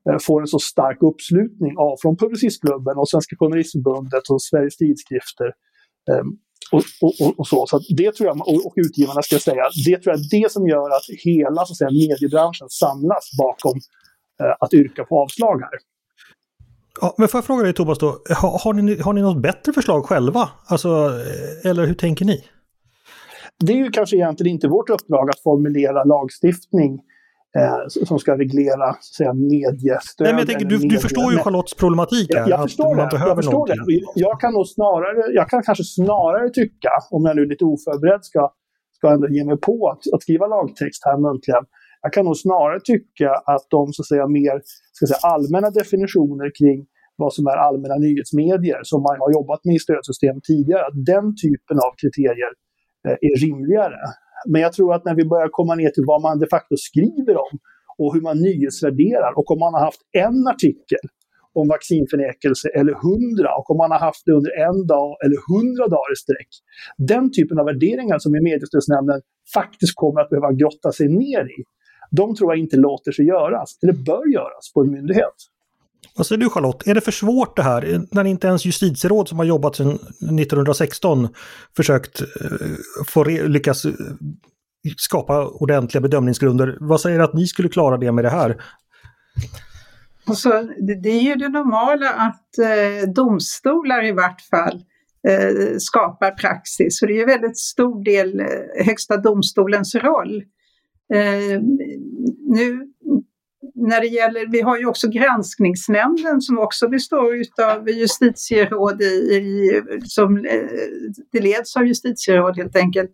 eh, 0.09 0.19
får 0.21 0.41
en 0.41 0.47
så 0.47 0.59
stark 0.59 0.97
uppslutning 1.01 1.77
av 1.77 1.95
från 2.01 2.17
Publicistklubben 2.17 2.97
och 2.97 3.09
Svenska 3.09 3.35
Journalistförbundet 3.39 4.29
och 4.29 4.41
Sveriges 4.41 4.77
Tidskrifter. 4.77 5.49
Ehm, 6.11 6.27
och, 6.71 6.83
och, 7.01 7.39
och, 7.39 7.47
så. 7.47 7.65
så 7.67 7.79
det 7.97 8.11
tror 8.15 8.27
jag, 8.27 8.47
och, 8.47 8.73
utgivarna 8.75 9.21
ska 9.21 9.35
jag 9.35 9.41
säga, 9.41 9.63
det 9.85 9.97
tror 9.97 10.15
jag 10.15 10.19
är 10.19 10.41
det 10.41 10.51
som 10.51 10.67
gör 10.67 10.89
att 10.89 11.05
hela 11.23 11.65
så 11.65 11.73
att 11.73 11.77
säga, 11.77 11.91
mediebranschen 11.91 12.69
samlas 12.69 13.25
bakom 13.37 13.77
eh, 14.41 14.55
att 14.59 14.73
yrka 14.73 15.03
på 15.03 15.23
avslag 15.23 15.61
här. 15.61 15.79
Ja, 17.01 17.15
men 17.17 17.27
får 17.27 17.37
jag 17.37 17.45
fråga 17.45 17.63
dig 17.63 17.73
Tobias 17.73 17.99
då, 17.99 18.21
har, 18.29 18.59
har, 18.63 18.73
ni, 18.73 19.01
har 19.01 19.13
ni 19.13 19.21
något 19.21 19.41
bättre 19.41 19.73
förslag 19.73 20.05
själva? 20.05 20.49
Alltså, 20.65 20.89
eh, 20.89 21.69
eller 21.69 21.85
hur 21.85 21.93
tänker 21.93 22.25
ni? 22.25 22.43
Det 23.65 23.73
är 23.73 23.77
ju 23.77 23.89
kanske 23.89 24.15
egentligen 24.15 24.53
inte 24.53 24.67
vårt 24.67 24.89
uppdrag 24.89 25.29
att 25.29 25.39
formulera 25.39 26.03
lagstiftning 26.03 27.01
eh, 27.57 27.77
som 27.87 28.19
ska 28.19 28.37
reglera 28.37 28.93
säga, 29.17 29.33
mediestöd. 29.33 30.25
Nej, 30.25 30.33
men 30.33 30.39
jag 30.39 30.47
tänker, 30.47 30.65
du, 30.65 30.77
du 30.77 30.97
förstår 30.97 31.31
ju 31.33 31.37
Charlottes 31.37 31.73
problematik 31.73 32.33
här. 32.33 32.39
Jag, 32.39 32.49
jag 32.49 32.61
förstår 32.61 32.95
det. 32.95 33.09
Jag, 33.27 33.35
förstår 33.35 33.67
det. 33.67 33.75
jag 34.15 34.39
kan 34.39 34.53
nog 34.53 34.67
snarare, 34.67 35.33
jag 35.33 35.49
kan 35.49 35.63
kanske 35.63 35.83
snarare 35.83 36.49
tycka, 36.49 36.89
om 37.11 37.25
jag 37.25 37.35
nu 37.35 37.41
är 37.41 37.45
lite 37.45 37.65
oförberedd 37.65 38.25
ska, 38.25 38.51
ska 38.97 39.13
ändå 39.13 39.27
ge 39.29 39.45
mig 39.45 39.57
på 39.57 39.89
att, 39.89 40.13
att 40.13 40.21
skriva 40.21 40.47
lagtext 40.47 41.01
här 41.05 41.17
muntligen, 41.17 41.63
jag 42.01 42.13
kan 42.13 42.25
nog 42.25 42.37
snarare 42.37 42.79
tycka 42.83 43.29
att 43.53 43.65
de 43.69 43.93
så 43.93 44.01
att 44.01 44.07
säga, 44.07 44.27
mer 44.27 44.61
ska 44.93 45.05
säga, 45.05 45.19
allmänna 45.33 45.69
definitioner 45.69 46.51
kring 46.59 46.85
vad 47.15 47.33
som 47.33 47.47
är 47.47 47.57
allmänna 47.67 47.95
nyhetsmedier 47.95 48.79
som 48.83 48.99
man 49.07 49.15
har 49.23 49.31
jobbat 49.37 49.61
med 49.65 49.75
i 49.75 49.79
stödsystemet 49.79 50.43
tidigare. 50.43 50.83
Att 50.89 51.05
den 51.13 51.25
typen 51.43 51.77
av 51.85 51.91
kriterier 52.01 52.51
Eh, 53.07 53.17
är 53.27 53.35
rimligare. 53.45 53.99
Men 54.47 54.61
jag 54.61 54.73
tror 54.73 54.93
att 54.93 55.05
när 55.05 55.15
vi 55.15 55.25
börjar 55.25 55.49
komma 55.51 55.75
ner 55.75 55.89
till 55.89 56.03
vad 56.07 56.21
man 56.21 56.39
de 56.39 56.47
facto 56.47 56.75
skriver 56.77 57.35
om 57.37 57.59
och 57.97 58.13
hur 58.13 58.21
man 58.21 58.37
nyhetsvärderar 58.41 59.31
och 59.37 59.51
om 59.51 59.59
man 59.59 59.73
har 59.73 59.81
haft 59.81 60.01
en 60.11 60.47
artikel 60.47 61.03
om 61.59 61.67
vaccinförnekelse 61.67 62.67
eller 62.79 62.93
hundra 63.07 63.49
och 63.59 63.71
om 63.71 63.77
man 63.77 63.91
har 63.91 63.99
haft 63.99 64.25
det 64.25 64.31
under 64.31 64.51
en 64.67 64.87
dag 64.87 65.17
eller 65.23 65.37
hundra 65.51 65.85
dagar 65.95 66.11
i 66.13 66.15
sträck. 66.25 66.51
Den 66.97 67.31
typen 67.31 67.59
av 67.59 67.65
värderingar 67.65 68.19
som 68.19 68.35
i 68.35 68.41
mediestödsnämnden 68.41 69.21
faktiskt 69.53 69.95
kommer 69.95 70.21
att 70.21 70.29
behöva 70.29 70.51
grotta 70.51 70.91
sig 70.91 71.07
ner 71.07 71.43
i. 71.57 71.59
De 72.11 72.35
tror 72.35 72.51
jag 72.51 72.59
inte 72.59 72.77
låter 72.77 73.11
sig 73.11 73.25
göras, 73.25 73.69
eller 73.83 73.93
bör 73.93 74.25
göras 74.33 74.73
på 74.73 74.81
en 74.81 74.91
myndighet. 74.91 75.37
Vad 76.15 76.27
säger 76.27 76.39
du 76.39 76.49
Charlotte, 76.49 76.87
är 76.87 76.93
det 76.93 77.01
för 77.01 77.11
svårt 77.11 77.55
det 77.55 77.63
här 77.63 78.05
när 78.11 78.25
inte 78.25 78.47
ens 78.47 78.65
justitieråd 78.65 79.27
som 79.27 79.37
har 79.37 79.45
jobbat 79.45 79.75
sedan 79.75 79.89
1916 79.89 81.27
försökt 81.75 82.21
eh, 82.21 82.27
få 83.07 83.23
lyckas 83.23 83.85
eh, 83.85 83.91
skapa 84.97 85.47
ordentliga 85.47 86.01
bedömningsgrunder. 86.01 86.77
Vad 86.79 87.01
säger 87.01 87.19
att 87.19 87.33
ni 87.33 87.47
skulle 87.47 87.69
klara 87.69 87.97
det 87.97 88.11
med 88.11 88.23
det 88.23 88.29
här? 88.29 88.61
Alltså, 90.27 90.49
det, 90.87 91.01
det 91.01 91.09
är 91.09 91.21
ju 91.21 91.35
det 91.35 91.49
normala 91.49 92.09
att 92.09 92.57
eh, 92.57 93.09
domstolar 93.09 94.05
i 94.05 94.11
vart 94.11 94.41
fall 94.41 94.83
eh, 95.27 95.77
skapar 95.77 96.31
praxis. 96.31 96.99
Så 96.99 97.05
det 97.05 97.13
är 97.13 97.17
ju 97.17 97.25
väldigt 97.25 97.57
stor 97.57 98.03
del 98.03 98.39
eh, 98.39 98.85
Högsta 98.85 99.17
domstolens 99.17 99.95
roll. 99.95 100.43
Eh, 101.13 101.61
nu 102.49 102.87
när 103.77 104.01
det 104.01 104.07
gäller, 104.07 104.51
vi 104.51 104.61
har 104.61 104.77
ju 104.77 104.85
också 104.85 105.07
granskningsnämnden 105.07 106.41
som 106.41 106.59
också 106.59 106.89
består 106.89 107.33
av 107.63 107.89
justitieråd 107.89 109.01
i, 109.01 109.05
i, 109.05 109.81
som 110.03 110.37
eh, 110.37 110.61
det 111.31 111.39
leds 111.39 111.77
av 111.77 111.87
justitieråd 111.87 112.57
helt 112.57 112.75
enkelt. 112.75 113.11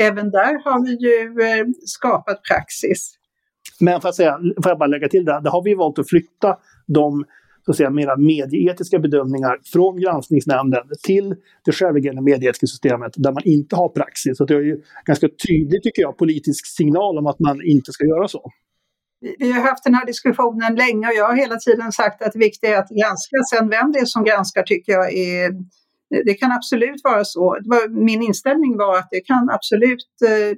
Även 0.00 0.30
där 0.30 0.64
har 0.64 0.84
vi 0.86 0.90
ju 0.90 1.42
eh, 1.48 1.66
skapat 1.84 2.42
praxis. 2.42 3.14
Men 3.80 4.00
för 4.00 4.08
att 4.08 4.14
säga, 4.14 4.38
får 4.62 4.70
jag 4.70 4.78
bara 4.78 4.86
lägga 4.86 5.08
till 5.08 5.24
det, 5.24 5.40
där 5.44 5.50
har 5.50 5.64
vi 5.64 5.74
valt 5.74 5.98
att 5.98 6.08
flytta 6.08 6.56
de 6.86 7.24
så 7.64 7.70
att 7.70 7.76
säga, 7.76 7.90
mera 7.90 8.16
medieetiska 8.16 8.98
bedömningar 8.98 9.58
från 9.72 10.00
granskningsnämnden 10.00 10.82
till 11.02 11.34
det 11.64 11.72
självreglerande 11.72 12.22
medieetiska 12.22 12.66
systemet 12.66 13.12
där 13.16 13.32
man 13.32 13.42
inte 13.44 13.76
har 13.76 13.88
praxis. 13.88 14.36
Så 14.36 14.44
det 14.44 14.54
är 14.54 14.60
ju 14.60 14.82
ganska 15.04 15.28
tydligt, 15.48 15.82
tycker 15.82 16.02
jag, 16.02 16.18
politisk 16.18 16.66
signal 16.66 17.18
om 17.18 17.26
att 17.26 17.40
man 17.40 17.62
inte 17.64 17.92
ska 17.92 18.04
göra 18.04 18.28
så. 18.28 18.50
Vi 19.38 19.52
har 19.52 19.60
haft 19.60 19.84
den 19.84 19.94
här 19.94 20.06
diskussionen 20.06 20.74
länge 20.74 21.06
och 21.06 21.14
jag 21.14 21.28
har 21.28 21.36
hela 21.36 21.56
tiden 21.56 21.92
sagt 21.92 22.22
att 22.22 22.32
det 22.32 22.38
viktiga 22.38 22.76
är 22.76 22.78
att 22.78 22.88
granska. 22.88 23.36
Sen 23.50 23.68
vem 23.68 23.92
det 23.92 23.98
är 23.98 24.04
som 24.04 24.24
granskar 24.24 24.62
tycker 24.62 24.92
jag 24.92 25.14
är 25.14 25.52
det 26.10 26.34
kan 26.34 26.52
absolut 26.52 27.00
vara 27.04 27.24
så. 27.24 27.58
Min 27.90 28.22
inställning 28.22 28.76
var 28.76 28.98
att 28.98 29.08
det 29.10 29.20
kan 29.20 29.50
absolut 29.50 30.06
eh, 30.26 30.48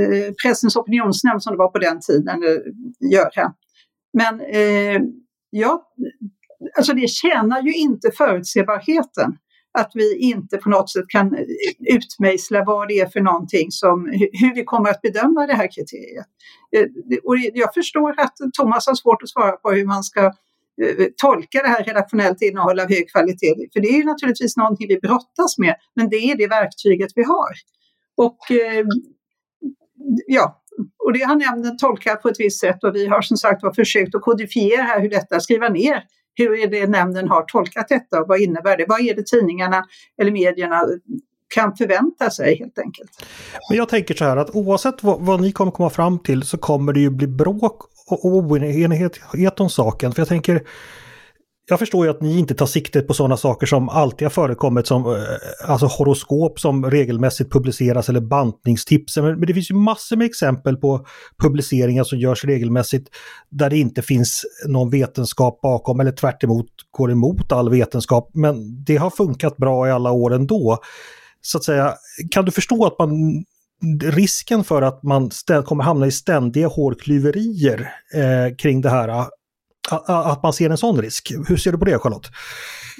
eh, 0.00 0.32
Pressens 0.42 0.76
opinionsnämnd 0.76 1.42
som 1.42 1.52
det 1.52 1.58
var 1.58 1.68
på 1.68 1.78
den 1.78 2.00
tiden 2.00 2.42
eh, 2.42 2.60
göra. 3.10 3.52
Men 4.12 4.40
eh, 4.40 5.00
ja, 5.50 5.82
alltså 6.76 6.92
det 6.92 7.08
tjänar 7.08 7.62
ju 7.62 7.74
inte 7.74 8.10
förutsebarheten 8.10 9.36
att 9.78 9.90
vi 9.94 10.18
inte 10.18 10.56
på 10.56 10.68
något 10.68 10.90
sätt 10.90 11.08
kan 11.08 11.36
utmejsla 11.78 12.64
vad 12.64 12.88
det 12.88 13.00
är 13.00 13.06
för 13.06 13.20
någonting 13.20 13.70
som, 13.70 14.06
hur 14.32 14.54
vi 14.54 14.64
kommer 14.64 14.90
att 14.90 15.00
bedöma 15.00 15.46
det 15.46 15.54
här 15.54 15.68
kriteriet. 15.74 16.26
Eh, 16.76 16.86
och 17.24 17.36
jag 17.38 17.74
förstår 17.74 18.20
att 18.20 18.34
Thomas 18.58 18.86
har 18.86 18.94
svårt 18.94 19.22
att 19.22 19.28
svara 19.28 19.52
på 19.52 19.70
hur 19.70 19.86
man 19.86 20.02
ska 20.02 20.24
eh, 20.82 21.06
tolka 21.16 21.62
det 21.62 21.68
här 21.68 21.84
redaktionellt 21.84 22.42
innehåll 22.42 22.80
av 22.80 22.88
hög 22.88 23.10
kvalitet. 23.10 23.54
För 23.72 23.80
det 23.80 23.88
är 23.88 23.96
ju 23.96 24.04
naturligtvis 24.04 24.56
någonting 24.56 24.88
vi 24.88 24.98
brottas 25.00 25.58
med, 25.58 25.74
men 25.96 26.08
det 26.08 26.16
är 26.16 26.36
det 26.36 26.46
verktyget 26.46 27.10
vi 27.14 27.22
har. 27.22 27.52
Och 28.16 28.50
eh, 28.50 28.84
ja, 30.26 30.62
och 31.04 31.12
det 31.12 31.22
har 31.22 31.36
nämnden 31.36 31.76
tolkat 31.76 32.22
på 32.22 32.28
ett 32.28 32.40
visst 32.40 32.60
sätt 32.60 32.84
och 32.84 32.94
vi 32.94 33.06
har 33.06 33.22
som 33.22 33.36
sagt 33.36 33.62
var 33.62 33.74
försökt 33.74 34.14
att 34.14 34.22
kodifiera 34.22 34.98
hur 34.98 35.10
detta, 35.10 35.40
skriva 35.40 35.68
ner 35.68 36.04
hur 36.34 36.58
är 36.58 36.66
det 36.66 36.86
nämnden 36.86 37.28
har 37.28 37.42
tolkat 37.42 37.88
detta 37.88 38.20
och 38.20 38.28
vad 38.28 38.40
innebär 38.40 38.76
det? 38.76 38.84
Vad 38.88 39.00
är 39.00 39.14
det 39.14 39.26
tidningarna 39.26 39.84
eller 40.20 40.30
medierna 40.30 40.82
kan 41.54 41.76
förvänta 41.76 42.30
sig 42.30 42.58
helt 42.58 42.78
enkelt. 42.78 43.10
Men 43.68 43.78
jag 43.78 43.88
tänker 43.88 44.14
så 44.14 44.24
här 44.24 44.36
att 44.36 44.50
oavsett 44.50 45.02
vad, 45.02 45.20
vad 45.20 45.40
ni 45.40 45.52
kommer 45.52 45.72
komma 45.72 45.90
fram 45.90 46.18
till 46.18 46.42
så 46.42 46.58
kommer 46.58 46.92
det 46.92 47.00
ju 47.00 47.10
bli 47.10 47.26
bråk 47.26 47.82
och 48.06 48.24
oenighet 48.24 49.60
om 49.60 49.70
saken. 49.70 50.12
För 50.12 50.20
jag 50.20 50.28
tänker, 50.28 50.62
jag 51.70 51.78
förstår 51.78 52.04
ju 52.06 52.10
att 52.10 52.22
ni 52.22 52.38
inte 52.38 52.54
tar 52.54 52.66
sikte 52.66 53.00
på 53.00 53.14
sådana 53.14 53.36
saker 53.36 53.66
som 53.66 53.88
alltid 53.88 54.24
har 54.24 54.30
förekommit 54.30 54.86
som 54.86 55.06
eh, 55.06 55.22
alltså 55.70 55.86
horoskop 55.86 56.60
som 56.60 56.90
regelmässigt 56.90 57.52
publiceras 57.52 58.08
eller 58.08 58.20
bantningstips. 58.20 59.16
Men 59.16 59.40
det 59.40 59.54
finns 59.54 59.70
ju 59.70 59.74
massor 59.74 60.16
med 60.16 60.26
exempel 60.26 60.76
på 60.76 61.06
publiceringar 61.42 62.04
som 62.04 62.18
görs 62.18 62.44
regelmässigt 62.44 63.08
där 63.50 63.70
det 63.70 63.78
inte 63.78 64.02
finns 64.02 64.44
någon 64.68 64.90
vetenskap 64.90 65.60
bakom 65.60 66.00
eller 66.00 66.12
tvärt 66.12 66.42
går 66.90 67.12
emot 67.12 67.52
all 67.52 67.70
vetenskap. 67.70 68.30
Men 68.34 68.84
det 68.84 68.96
har 68.96 69.10
funkat 69.10 69.56
bra 69.56 69.88
i 69.88 69.90
alla 69.90 70.10
år 70.10 70.34
ändå. 70.34 70.78
Så 71.40 71.58
att 71.58 71.64
säga, 71.64 71.94
kan 72.30 72.44
du 72.44 72.50
förstå 72.50 72.86
att 72.86 72.98
man 72.98 73.10
risken 74.02 74.64
för 74.64 74.82
att 74.82 75.02
man 75.02 75.30
kommer 75.64 75.84
hamna 75.84 76.06
i 76.06 76.10
ständiga 76.10 76.68
hårklyverier 76.68 77.92
eh, 78.14 78.56
kring 78.56 78.80
det 78.80 78.90
här, 78.90 79.26
att 80.06 80.42
man 80.42 80.52
ser 80.52 80.70
en 80.70 80.76
sån 80.76 81.02
risk. 81.02 81.32
Hur 81.48 81.56
ser 81.56 81.72
du 81.72 81.78
på 81.78 81.84
det 81.84 81.98
Charlotte? 81.98 82.28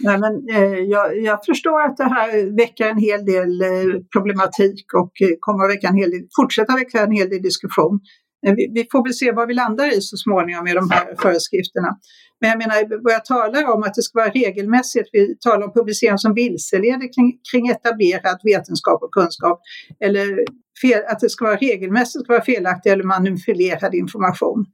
Nej, 0.03 0.19
men, 0.19 0.49
eh, 0.57 0.79
jag, 0.79 1.19
jag, 1.23 1.45
förstår 1.45 1.81
att 1.83 1.97
det 1.97 2.05
här 2.05 2.57
väcker 2.57 2.87
en 2.87 2.99
hel 2.99 3.25
del 3.25 3.63
eh, 3.63 4.01
problematik 4.13 4.85
och 4.95 5.13
eh, 5.23 5.29
kommer 5.41 5.65
att 5.65 5.71
väcka 5.71 5.89
en 5.89 5.97
hel 5.97 6.11
del, 6.11 6.21
fortsätta 6.37 6.75
väcka 6.75 7.03
en 7.03 7.13
hel 7.13 7.29
del 7.31 7.43
diskussion. 7.43 8.01
Eh, 8.47 8.55
vi, 8.55 8.71
vi, 8.75 8.87
får 8.93 9.05
väl 9.05 9.15
se 9.15 9.33
vad 9.33 9.49
vi 9.49 9.55
landar 9.55 9.97
i 9.97 10.01
så 10.01 10.17
småningom 10.17 10.65
med 10.65 10.77
de 10.77 10.91
här 10.91 11.15
föreskrifterna. 11.23 11.97
Men 12.41 12.51
jag 12.51 12.59
menar, 12.59 13.03
vad 13.05 13.13
jag 13.13 13.25
talar 13.25 13.75
om 13.75 13.83
att 13.83 13.95
det 13.95 14.03
ska 14.03 14.19
vara 14.19 14.31
regelmässigt, 14.31 15.09
vi 15.13 15.37
talar 15.39 15.67
om 15.67 15.73
publicering 15.73 16.19
som 16.19 16.35
vilseleder 16.35 17.15
kring, 17.15 17.39
kring 17.53 17.69
etablerad 17.69 18.39
vetenskap 18.45 19.03
och 19.03 19.13
kunskap, 19.13 19.61
eller 20.05 20.45
fel, 20.83 21.03
att 21.09 21.21
det 21.21 21.31
ska 21.31 21.45
vara 21.45 21.57
regelmässigt 21.57 22.25
ska 22.25 22.33
vara 22.33 22.45
felaktig 22.45 22.91
eller 22.93 23.05
manipulerad 23.05 23.95
information. 23.95 24.67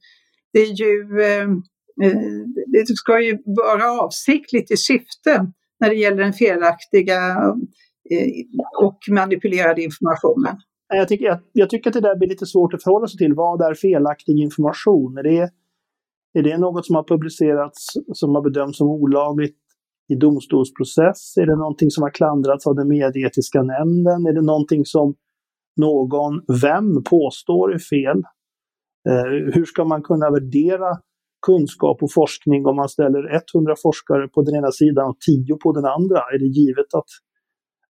Det 0.52 0.60
är 0.60 0.72
ju, 0.82 1.22
eh, 1.22 1.42
eh, 1.42 1.48
Eh, 2.02 2.20
det 2.66 2.86
ska 2.86 3.20
ju 3.20 3.38
vara 3.44 4.00
avsiktligt 4.04 4.70
i 4.70 4.76
syfte 4.76 5.52
när 5.80 5.88
det 5.88 5.96
gäller 5.96 6.22
den 6.22 6.32
felaktiga 6.32 7.16
eh, 8.10 8.28
och 8.82 8.98
manipulerade 9.10 9.82
informationen. 9.82 10.56
Jag 10.88 11.08
tycker, 11.08 11.24
jag, 11.24 11.38
jag, 11.52 11.70
tycker 11.70 11.90
att 11.90 11.94
det 11.94 12.00
där 12.00 12.16
blir 12.16 12.28
lite 12.28 12.46
svårt 12.46 12.74
att 12.74 12.82
förhålla 12.82 13.06
sig 13.06 13.18
till. 13.18 13.34
Vad 13.34 13.62
är 13.62 13.74
felaktig 13.74 14.38
information? 14.38 15.18
Är 15.18 15.22
det, 15.22 15.50
är 16.38 16.42
det 16.42 16.58
något 16.58 16.86
som 16.86 16.96
har 16.96 17.04
publicerats 17.04 17.86
som 18.12 18.34
har 18.34 18.42
bedömts 18.42 18.78
som 18.78 18.88
olagligt 18.88 19.56
i 20.08 20.14
domstolsprocess? 20.14 21.36
Är 21.36 21.46
det 21.46 21.56
någonting 21.56 21.90
som 21.90 22.02
har 22.02 22.10
klandrats 22.10 22.66
av 22.66 22.74
den 22.74 22.88
medieetiska 22.88 23.62
nämnden? 23.62 24.26
Är 24.26 24.32
det 24.32 24.42
någonting 24.42 24.84
som 24.84 25.14
någon, 25.76 26.40
vem, 26.62 27.02
påstår 27.02 27.74
är 27.74 27.78
fel? 27.78 28.18
Eh, 29.08 29.54
hur 29.54 29.64
ska 29.64 29.84
man 29.84 30.02
kunna 30.02 30.30
värdera 30.30 30.98
kunskap 31.48 31.96
och 32.04 32.12
forskning 32.20 32.60
om 32.70 32.76
man 32.76 32.88
ställer 32.96 33.22
100 33.54 33.74
forskare 33.86 34.28
på 34.34 34.38
den 34.46 34.54
ena 34.60 34.70
sidan 34.80 35.04
och 35.10 35.18
10 35.20 35.56
på 35.64 35.68
den 35.78 35.86
andra? 35.96 36.18
Är 36.32 36.38
det 36.42 36.50
givet 36.60 36.90
att 37.00 37.10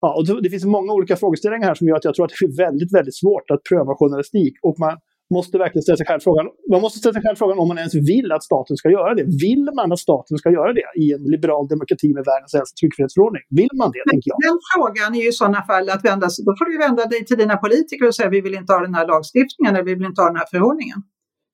Ja, 0.05 0.09
och 0.17 0.43
det 0.43 0.49
finns 0.49 0.65
många 0.77 0.91
olika 0.97 1.15
frågeställningar 1.15 1.67
här 1.67 1.75
som 1.79 1.87
gör 1.87 1.95
att 1.95 2.07
jag 2.07 2.15
tror 2.15 2.25
att 2.25 2.33
det 2.33 2.45
blir 2.45 2.57
väldigt, 2.65 2.91
väldigt 2.97 3.17
svårt 3.21 3.47
att 3.53 3.61
pröva 3.69 3.91
journalistik. 3.99 4.53
Och 4.67 4.75
man 4.85 4.95
måste 5.37 5.57
verkligen 5.63 5.83
ställa 5.83 5.97
sig 6.01 6.07
själv 6.09 6.21
frågan, 6.27 6.45
man 6.73 6.81
måste 6.85 6.99
ställa 6.99 7.13
sig 7.13 7.23
själv 7.25 7.37
frågan 7.41 7.57
om 7.61 7.67
man 7.71 7.77
ens 7.83 7.95
vill 8.13 8.29
att 8.35 8.43
staten 8.43 8.75
ska 8.81 8.87
göra 8.97 9.11
det. 9.19 9.25
Vill 9.45 9.65
man 9.77 9.87
att 9.91 10.03
staten 10.07 10.37
ska 10.41 10.49
göra 10.57 10.71
det 10.79 10.87
i 11.03 11.05
en 11.15 11.23
liberal 11.33 11.63
demokrati 11.73 12.09
med 12.17 12.23
världens 12.31 12.53
äldsta 12.59 12.75
tryckfrihetsförordning? 12.79 13.43
Vill 13.59 13.73
man 13.81 13.89
det, 13.95 14.03
tänker 14.11 14.27
jag? 14.31 14.37
Den 14.49 14.59
frågan 14.71 15.09
är 15.15 15.21
ju 15.23 15.29
i 15.33 15.37
sådana 15.41 15.61
fall 15.69 15.85
att 15.95 16.03
vända 16.09 16.27
sig, 16.33 16.41
då 16.49 16.51
får 16.59 16.65
du 16.69 16.73
vända 16.87 17.03
dig 17.13 17.21
till 17.27 17.39
dina 17.43 17.55
politiker 17.65 18.03
och 18.07 18.15
säga 18.15 18.29
vi 18.37 18.41
vill 18.45 18.55
inte 18.61 18.73
ha 18.75 18.79
den 18.87 18.95
här 18.99 19.07
lagstiftningen 19.11 19.71
eller 19.75 19.85
vi 19.91 19.95
vill 19.97 20.09
inte 20.11 20.21
ha 20.21 20.27
den 20.33 20.39
här 20.41 20.49
förordningen. 20.53 20.99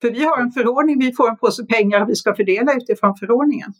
För 0.02 0.10
vi 0.10 0.24
har 0.24 0.42
en 0.42 0.50
förordning, 0.50 0.98
vi 0.98 1.12
får 1.12 1.28
en 1.28 1.36
påse 1.36 1.64
pengar 1.64 2.00
och 2.02 2.08
vi 2.08 2.16
ska 2.16 2.34
fördela 2.34 2.72
utifrån 2.74 3.16
förordningen. 3.16 3.72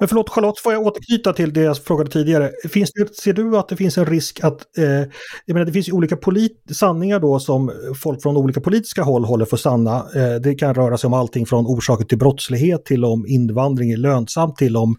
Men 0.00 0.08
förlåt 0.08 0.30
Charlotte, 0.30 0.58
får 0.58 0.72
jag 0.72 0.86
återknyta 0.86 1.32
till 1.32 1.52
det 1.52 1.60
jag 1.60 1.84
frågade 1.84 2.10
tidigare. 2.10 2.50
Finns 2.68 2.92
det, 2.92 3.16
ser 3.16 3.32
du 3.32 3.58
att 3.58 3.68
det 3.68 3.76
finns 3.76 3.98
en 3.98 4.06
risk 4.06 4.44
att, 4.44 4.78
eh, 4.78 4.84
jag 5.44 5.54
menar 5.54 5.64
det 5.64 5.72
finns 5.72 5.88
ju 5.88 5.92
olika 5.92 6.16
sanningar 6.72 7.20
då 7.20 7.38
som 7.38 7.72
folk 8.02 8.22
från 8.22 8.36
olika 8.36 8.60
politiska 8.60 9.02
håll 9.02 9.24
håller 9.24 9.44
för 9.44 9.56
sanna. 9.56 9.96
Eh, 9.96 10.34
det 10.42 10.54
kan 10.54 10.74
röra 10.74 10.98
sig 10.98 11.08
om 11.08 11.14
allting 11.14 11.46
från 11.46 11.66
orsaker 11.66 12.04
till 12.04 12.18
brottslighet 12.18 12.84
till 12.84 13.04
om 13.04 13.26
invandring 13.26 13.90
är 13.90 13.96
lönsamt 13.96 14.56
till 14.56 14.76
om 14.76 14.96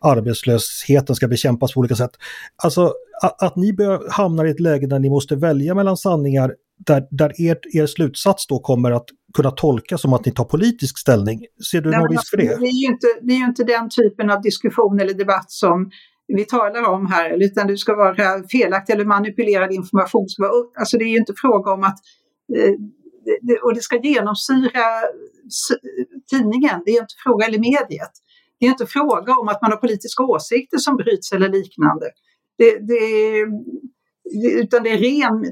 arbetslösheten 0.00 1.16
ska 1.16 1.28
bekämpas 1.28 1.74
på 1.74 1.80
olika 1.80 1.96
sätt. 1.96 2.10
Alltså 2.62 2.92
att, 3.22 3.42
att 3.42 3.56
ni 3.56 3.76
hamnar 4.10 4.44
i 4.44 4.50
ett 4.50 4.60
läge 4.60 4.86
där 4.86 4.98
ni 4.98 5.10
måste 5.10 5.36
välja 5.36 5.74
mellan 5.74 5.96
sanningar 5.96 6.54
där, 6.86 7.06
där 7.10 7.40
er, 7.40 7.58
er 7.72 7.86
slutsats 7.86 8.46
då 8.46 8.58
kommer 8.58 8.90
att 8.90 9.06
kunna 9.34 9.50
tolkas 9.50 10.00
som 10.02 10.12
att 10.12 10.24
ni 10.26 10.32
tar 10.32 10.44
politisk 10.44 10.98
ställning. 10.98 11.40
Ser 11.70 11.80
du 11.80 11.90
Nej, 11.90 11.98
någon 11.98 12.08
risk 12.08 12.30
för 12.30 12.36
det? 12.36 12.48
Alltså, 12.48 12.60
det, 12.60 12.66
är 12.66 12.80
ju 12.82 12.86
inte, 12.86 13.06
det 13.22 13.32
är 13.32 13.38
ju 13.38 13.44
inte 13.44 13.64
den 13.64 13.88
typen 13.90 14.30
av 14.30 14.42
diskussion 14.42 15.00
eller 15.00 15.14
debatt 15.14 15.50
som 15.50 15.90
vi 16.26 16.44
talar 16.44 16.88
om 16.88 17.06
här, 17.06 17.44
utan 17.44 17.66
det 17.66 17.76
ska 17.76 17.96
vara 17.96 18.42
felaktig 18.52 18.92
eller 18.92 19.04
manipulerad 19.04 19.72
information. 19.72 20.26
Alltså 20.78 20.98
det 20.98 21.04
är 21.04 21.08
ju 21.08 21.16
inte 21.16 21.34
fråga 21.36 21.72
om 21.72 21.84
att 21.84 21.98
eh, 22.56 22.74
och 23.62 23.74
det 23.74 23.82
ska 23.82 24.00
genomsyra 24.00 24.84
tidningen, 26.30 26.82
det 26.84 26.90
är 26.90 27.00
inte 27.00 27.14
fråga, 27.24 27.46
eller 27.46 27.58
mediet. 27.58 28.14
Det 28.58 28.66
är 28.66 28.70
inte 28.70 28.86
fråga 28.86 29.32
om 29.34 29.48
att 29.48 29.62
man 29.62 29.70
har 29.70 29.78
politiska 29.78 30.22
åsikter 30.22 30.78
som 30.78 30.96
bryts 30.96 31.32
eller 31.32 31.48
liknande. 31.48 32.06
Det, 32.58 32.70
det, 32.70 33.00
utan 34.32 34.82
det 34.82 34.90
är 34.90 34.98
ren 34.98 35.44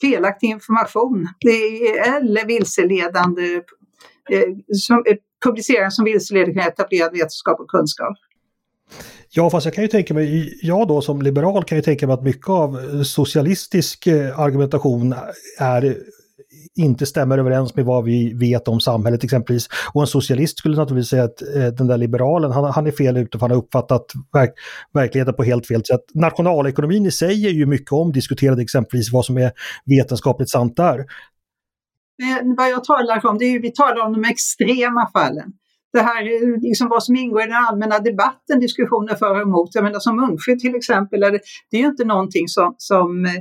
felaktig 0.00 0.46
information 0.46 1.28
det 1.40 1.50
är, 1.50 2.16
eller 2.16 2.46
vilseledande 2.46 3.54
eh, 4.30 4.48
som, 4.72 4.96
eh, 4.96 5.16
publicering 5.44 5.90
som 5.90 6.04
vilseleder 6.04 6.68
etablerad 6.68 7.12
vetenskap 7.12 7.60
och 7.60 7.68
kunskap. 7.68 8.16
Ja, 9.30 9.50
fast 9.50 9.64
jag 9.64 9.74
kan 9.74 9.84
ju 9.84 9.88
tänka 9.88 10.14
mig, 10.14 10.58
jag 10.62 10.88
då 10.88 11.00
som 11.00 11.22
liberal 11.22 11.64
kan 11.64 11.78
ju 11.78 11.82
tänka 11.82 12.06
mig 12.06 12.14
att 12.14 12.22
mycket 12.22 12.48
av 12.48 13.02
socialistisk 13.04 14.06
eh, 14.06 14.40
argumentation 14.40 15.14
är 15.58 15.96
inte 16.74 17.06
stämmer 17.06 17.38
överens 17.38 17.76
med 17.76 17.84
vad 17.84 18.04
vi 18.04 18.34
vet 18.34 18.68
om 18.68 18.80
samhället 18.80 19.24
exempelvis. 19.24 19.68
Och 19.92 20.00
en 20.00 20.06
socialist 20.06 20.58
skulle 20.58 20.76
naturligtvis 20.76 21.10
säga 21.10 21.24
att 21.24 21.42
eh, 21.42 21.66
den 21.66 21.86
där 21.86 21.98
liberalen, 21.98 22.52
han, 22.52 22.64
han 22.64 22.86
är 22.86 22.90
fel 22.90 23.16
ute 23.16 23.38
för 23.38 23.40
han 23.40 23.50
har 23.50 23.58
uppfattat 23.58 24.06
verk, 24.32 24.50
verkligheten 24.92 25.34
på 25.34 25.44
helt 25.44 25.66
fel 25.66 25.84
sätt. 25.84 26.00
Nationalekonomin 26.14 27.06
i 27.06 27.10
sig 27.10 27.46
är 27.46 27.50
ju 27.50 27.66
mycket 27.66 27.92
omdiskuterad 27.92 28.60
exempelvis 28.60 29.12
vad 29.12 29.24
som 29.24 29.36
är 29.36 29.52
vetenskapligt 29.84 30.50
sant 30.50 30.76
där. 30.76 31.04
Men 32.18 32.54
vad 32.54 32.70
jag 32.70 32.84
talar 32.84 33.26
om, 33.26 33.38
det 33.38 33.44
är 33.44 33.50
ju, 33.50 33.58
vi 33.58 33.72
talar 33.72 34.06
om 34.06 34.12
de 34.12 34.24
extrema 34.24 35.10
fallen. 35.12 35.52
Det 35.92 36.00
här 36.00 36.22
eh, 36.22 36.60
liksom 36.60 36.88
vad 36.88 37.02
som 37.02 37.16
ingår 37.16 37.42
i 37.42 37.46
den 37.46 37.64
allmänna 37.68 37.98
debatten, 37.98 38.60
diskussioner 38.60 39.14
för 39.14 39.34
och 39.34 39.42
emot. 39.42 39.70
Jag 39.74 39.84
menar 39.84 40.00
som 40.00 40.16
Munksjö 40.16 40.56
till 40.56 40.74
exempel, 40.74 41.20
det 41.70 41.76
är 41.76 41.80
ju 41.80 41.86
inte 41.86 42.04
någonting 42.04 42.48
som, 42.48 42.74
som 42.78 43.24
eh, 43.24 43.32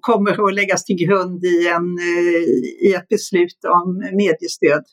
kommer 0.00 0.48
att 0.48 0.54
läggas 0.54 0.84
till 0.84 0.96
grund 0.96 1.44
i, 1.44 1.68
en, 1.68 1.98
eh, 1.98 2.88
i 2.88 2.94
ett 2.96 3.08
beslut 3.08 3.58
om 3.64 3.98
mediestöd. 3.98 4.84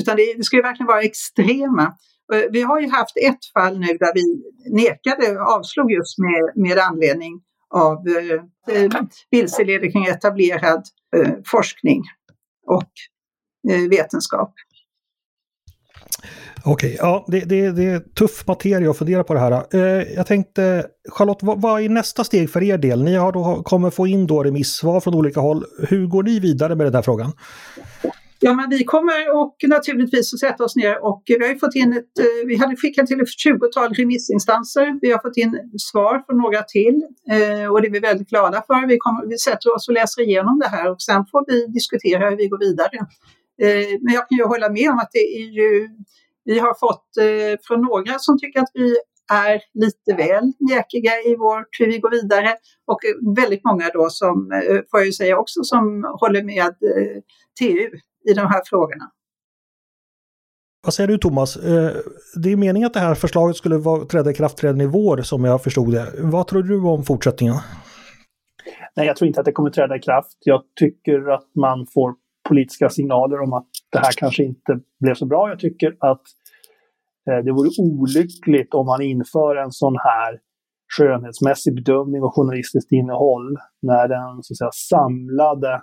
Utan 0.00 0.16
det, 0.16 0.34
det 0.36 0.42
ska 0.44 0.56
ju 0.56 0.62
verkligen 0.62 0.86
vara 0.86 1.02
extrema. 1.02 1.94
Eh, 2.32 2.50
vi 2.50 2.62
har 2.62 2.80
ju 2.80 2.90
haft 2.90 3.16
ett 3.16 3.52
fall 3.54 3.78
nu 3.78 3.86
där 3.86 4.14
vi 4.14 4.42
nekade, 4.70 5.40
avslog 5.40 5.92
just 5.92 6.18
med, 6.18 6.52
med 6.56 6.78
anledning 6.78 7.40
av 7.74 7.98
eh, 8.08 8.76
eh 8.76 8.90
vilseledning 9.30 9.92
kring 9.92 10.04
etablerad 10.04 10.82
eh, 11.16 11.32
forskning 11.46 12.02
och 12.66 12.92
eh, 13.70 13.88
vetenskap. 13.90 14.54
Okej, 16.66 16.72
okay, 16.72 16.96
ja 17.00 17.24
det, 17.28 17.40
det, 17.40 17.70
det, 17.70 17.84
är 17.84 18.00
tuff 18.00 18.46
materia 18.46 18.90
att 18.90 18.98
fundera 18.98 19.24
på 19.24 19.34
det 19.34 19.40
här. 19.40 19.52
Eh, 19.74 20.14
jag 20.14 20.26
tänkte, 20.26 20.86
Charlotte, 21.08 21.42
vad, 21.42 21.60
vad, 21.60 21.82
är 21.82 21.88
nästa 21.88 22.24
steg 22.24 22.50
för 22.50 22.62
er 22.62 22.78
del? 22.78 23.02
Ni 23.02 23.14
har 23.14 23.32
då, 23.32 23.62
kommer 23.62 23.90
få 23.90 24.06
in 24.06 24.26
då 24.26 24.42
remissvar 24.42 25.00
från 25.00 25.14
olika 25.14 25.40
håll. 25.40 25.64
Hur 25.88 26.06
går 26.06 26.22
ni 26.22 26.40
vidare 26.40 26.74
med 26.74 26.86
den 26.86 26.94
här 26.94 27.02
frågan? 27.02 27.32
Ja, 28.40 28.54
men 28.54 28.70
vi 28.70 28.84
kommer 28.84 29.36
och 29.40 29.56
naturligtvis 29.66 30.34
att 30.34 30.40
sätta 30.40 30.64
oss 30.64 30.76
ner 30.76 31.04
och 31.04 31.22
vi 31.26 31.48
har 31.48 31.54
fått 31.54 31.74
in 31.74 31.92
ett, 31.92 32.18
eh, 32.20 32.46
vi 32.46 32.56
hade 32.56 32.76
skickat 32.76 33.06
till 33.06 33.20
ett 33.20 33.28
20-tal 33.46 33.94
remissinstanser. 33.94 34.98
Vi 35.00 35.10
har 35.12 35.18
fått 35.18 35.36
in 35.36 35.60
svar 35.90 36.22
från 36.26 36.38
några 36.38 36.62
till 36.62 37.02
eh, 37.30 37.66
och 37.70 37.82
det 37.82 37.88
är 37.88 37.92
vi 37.92 38.00
väldigt 38.00 38.28
glada 38.28 38.64
för. 38.66 38.88
Vi, 38.88 38.96
kommer, 38.98 39.26
vi 39.26 39.38
sätter 39.38 39.74
oss 39.74 39.88
och 39.88 39.94
läser 39.94 40.22
igenom 40.22 40.58
det 40.58 40.68
här 40.68 40.90
och 40.90 41.02
sen 41.02 41.26
får 41.30 41.44
vi 41.46 41.66
diskutera 41.66 42.30
hur 42.30 42.36
vi 42.36 42.48
går 42.48 42.58
vidare. 42.58 42.98
Men 44.00 44.14
jag 44.14 44.28
kan 44.28 44.38
ju 44.38 44.44
hålla 44.44 44.68
med 44.68 44.90
om 44.90 44.98
att 44.98 45.10
det 45.12 45.18
är 45.42 45.50
ju 45.50 45.88
vi 46.44 46.58
har 46.58 46.74
fått 46.74 47.16
eh, 47.16 47.58
från 47.62 47.80
några 47.82 48.18
som 48.18 48.38
tycker 48.38 48.60
att 48.60 48.70
vi 48.74 48.96
är 49.32 49.62
lite 49.74 50.14
väl 50.16 50.52
mjäkiga 50.58 51.12
i 51.26 51.36
vårt 51.36 51.80
hur 51.80 51.86
vi 51.86 51.98
går 51.98 52.10
vidare 52.10 52.56
och 52.86 53.00
väldigt 53.36 53.64
många 53.64 53.90
då 53.94 54.10
som, 54.10 54.52
eh, 54.52 54.80
får 54.90 55.00
jag 55.00 55.06
ju 55.06 55.12
säga 55.12 55.38
också, 55.38 55.62
som 55.62 56.04
håller 56.20 56.42
med 56.42 56.66
eh, 56.66 57.20
TU 57.60 57.90
i 58.30 58.34
de 58.34 58.46
här 58.46 58.62
frågorna. 58.64 59.10
Vad 60.84 60.94
säger 60.94 61.08
du 61.08 61.18
Thomas? 61.18 61.56
Eh, 61.56 61.96
det 62.42 62.52
är 62.52 62.56
meningen 62.56 62.86
att 62.86 62.94
det 62.94 63.00
här 63.00 63.14
förslaget 63.14 63.56
skulle 63.56 63.76
vara, 63.76 64.04
träda 64.04 64.30
i 64.30 64.34
kraft 64.34 64.64
redan 64.64 64.80
i 64.80 64.86
vår 64.86 65.22
som 65.22 65.44
jag 65.44 65.62
förstod 65.62 65.92
det. 65.92 66.12
Vad 66.18 66.46
tror 66.46 66.62
du 66.62 66.80
om 66.80 67.04
fortsättningen? 67.04 67.56
Nej, 68.96 69.06
jag 69.06 69.16
tror 69.16 69.28
inte 69.28 69.40
att 69.40 69.46
det 69.46 69.52
kommer 69.52 69.70
träda 69.70 69.96
i 69.96 69.98
kraft. 69.98 70.38
Jag 70.40 70.62
tycker 70.80 71.30
att 71.34 71.54
man 71.54 71.86
får 71.94 72.14
politiska 72.48 72.88
signaler 72.88 73.40
om 73.40 73.52
att 73.52 73.68
det 73.92 73.98
här 73.98 74.12
kanske 74.16 74.44
inte 74.44 74.80
blev 75.00 75.14
så 75.14 75.26
bra. 75.26 75.48
Jag 75.48 75.58
tycker 75.58 75.96
att 76.00 76.22
eh, 77.30 77.44
det 77.44 77.52
vore 77.52 77.70
olyckligt 77.78 78.74
om 78.74 78.86
man 78.86 79.02
inför 79.02 79.56
en 79.56 79.72
sån 79.72 79.96
här 79.96 80.40
skönhetsmässig 80.96 81.74
bedömning 81.74 82.22
och 82.22 82.34
journalistiskt 82.34 82.92
innehåll 82.92 83.56
när 83.82 84.08
den 84.08 84.42
så 84.42 84.52
att 84.52 84.58
säga, 84.58 84.70
samlade 84.72 85.82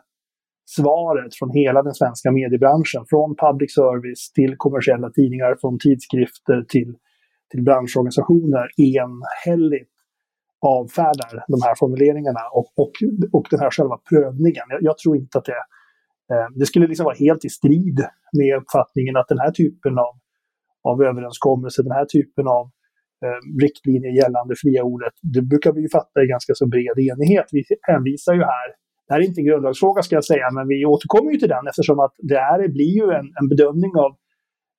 svaret 0.66 1.36
från 1.40 1.52
hela 1.52 1.84
den 1.84 1.94
svenska 1.94 2.32
mediebranschen, 2.32 3.06
från 3.10 3.36
public 3.36 3.74
service 3.74 4.32
till 4.32 4.56
kommersiella 4.58 5.10
tidningar, 5.10 5.56
från 5.62 5.80
tidskrifter 5.80 6.66
till, 6.74 6.96
till 7.52 7.64
branschorganisationer, 7.64 8.66
enhälligt 8.96 9.92
avfärdar 10.62 11.34
de 11.48 11.60
här 11.66 11.76
formuleringarna 11.80 12.44
och, 12.54 12.70
och, 12.84 12.92
och 13.32 13.46
den 13.52 13.60
här 13.60 13.72
själva 13.72 13.98
prövningen. 14.10 14.66
Jag, 14.70 14.80
jag 14.82 14.98
tror 14.98 15.18
inte 15.18 15.38
att 15.38 15.46
det 15.46 15.62
Eh, 16.32 16.48
det 16.56 16.66
skulle 16.66 16.88
liksom 16.88 17.04
vara 17.04 17.16
helt 17.26 17.46
i 17.46 17.50
strid 17.50 18.00
med 18.38 18.58
uppfattningen 18.62 19.18
att 19.18 19.28
den 19.28 19.40
här 19.40 19.52
typen 19.52 19.94
av, 20.06 20.14
av 20.90 21.04
överenskommelser, 21.10 21.84
den 21.84 21.98
här 22.00 22.06
typen 22.06 22.48
av 22.48 22.66
eh, 23.24 23.40
riktlinjer 23.64 24.12
gällande 24.22 24.54
fria 24.64 24.84
ordet, 24.84 25.14
det 25.36 25.42
brukar 25.42 25.72
vi 25.74 25.82
ju 25.82 25.90
fatta 25.90 26.18
i 26.24 26.28
ganska 26.28 26.54
så 26.56 26.68
bred 26.68 26.98
enighet. 27.12 27.48
Vi 27.52 27.62
hänvisar 27.92 28.34
ju 28.34 28.44
här, 28.54 28.68
det 29.06 29.14
här 29.14 29.20
är 29.22 29.26
inte 29.26 29.42
en 29.42 29.50
grundlagsfråga 29.50 30.02
ska 30.02 30.16
jag 30.16 30.26
säga, 30.26 30.48
men 30.58 30.68
vi 30.68 30.86
återkommer 30.86 31.32
ju 31.32 31.38
till 31.38 31.54
den 31.56 31.68
eftersom 31.68 32.00
att 32.00 32.16
det 32.18 32.42
här 32.50 32.68
blir 32.78 32.94
ju 33.00 33.08
en, 33.20 33.28
en 33.40 33.48
bedömning 33.54 33.94
av 34.06 34.12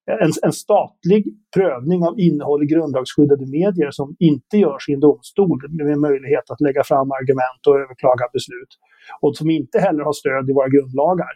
en, 0.07 0.33
en, 0.43 0.53
statlig 0.53 1.25
prövning 1.55 2.03
av 2.03 2.21
innehåll 2.21 2.62
i 2.62 2.67
grundlagsskyddade 2.67 3.47
medier 3.47 3.91
som 3.91 4.17
inte 4.19 4.57
görs 4.57 4.88
i 4.88 4.93
en 4.93 5.01
domstol 5.01 5.61
med 5.71 5.99
möjlighet 5.99 6.51
att 6.51 6.61
lägga 6.61 6.85
fram 6.85 7.12
argument 7.12 7.62
och 7.67 7.77
överklaga 7.83 8.25
beslut. 8.33 8.73
Och 9.21 9.37
som 9.37 9.51
inte 9.51 9.79
heller 9.79 10.03
har 10.05 10.12
stöd 10.12 10.51
i 10.51 10.53
våra 10.53 10.69
grundlagar. 10.69 11.33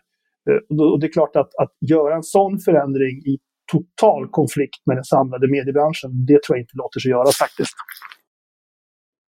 Eh, 0.51 0.93
och 0.93 1.01
det 1.01 1.07
är 1.07 1.13
klart 1.13 1.37
att, 1.37 1.51
att 1.63 1.75
göra 1.91 2.15
en 2.17 2.23
sån 2.23 2.59
förändring 2.59 3.17
i 3.33 3.39
total 3.73 4.29
konflikt 4.31 4.83
med 4.87 4.97
den 4.97 5.05
samlade 5.05 5.49
mediebranschen, 5.49 6.11
det 6.29 6.43
tror 6.43 6.57
jag 6.57 6.63
inte 6.63 6.77
låter 6.83 7.01
sig 7.01 7.11
göras 7.11 7.37
faktiskt. 7.37 7.77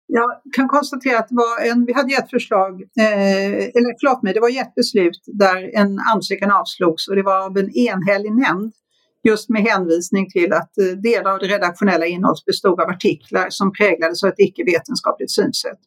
Jag 0.08 0.30
kan 0.56 0.68
konstatera 0.68 1.20
att 1.20 1.28
var 1.30 1.72
en, 1.72 1.86
vi 1.86 1.94
hade 1.94 2.14
ett 2.14 2.30
förslag, 2.30 2.74
eh, 2.82 3.54
eller 3.78 4.00
förlåt 4.00 4.24
mig, 4.24 4.34
det 4.34 4.40
var 4.40 4.62
ett 4.62 4.76
beslut 4.76 5.22
där 5.26 5.72
en 5.82 6.00
ansökan 6.14 6.52
avslogs 6.52 7.08
och 7.08 7.16
det 7.16 7.24
var 7.24 7.46
av 7.46 7.58
en 7.58 7.72
enhällig 7.78 8.32
nämnd. 8.32 8.74
Just 9.24 9.50
med 9.50 9.62
hänvisning 9.62 10.30
till 10.30 10.54
att 10.54 10.78
eh, 10.78 10.86
delar 10.86 11.32
av 11.32 11.40
det 11.40 11.48
redaktionella 11.48 12.06
innehållet 12.06 12.46
bestod 12.46 12.82
av 12.82 12.90
artiklar 12.90 13.48
som 13.50 13.74
präglades 13.74 14.24
av 14.24 14.30
ett 14.30 14.40
icke-vetenskapligt 14.40 15.32
synsätt. 15.32 15.80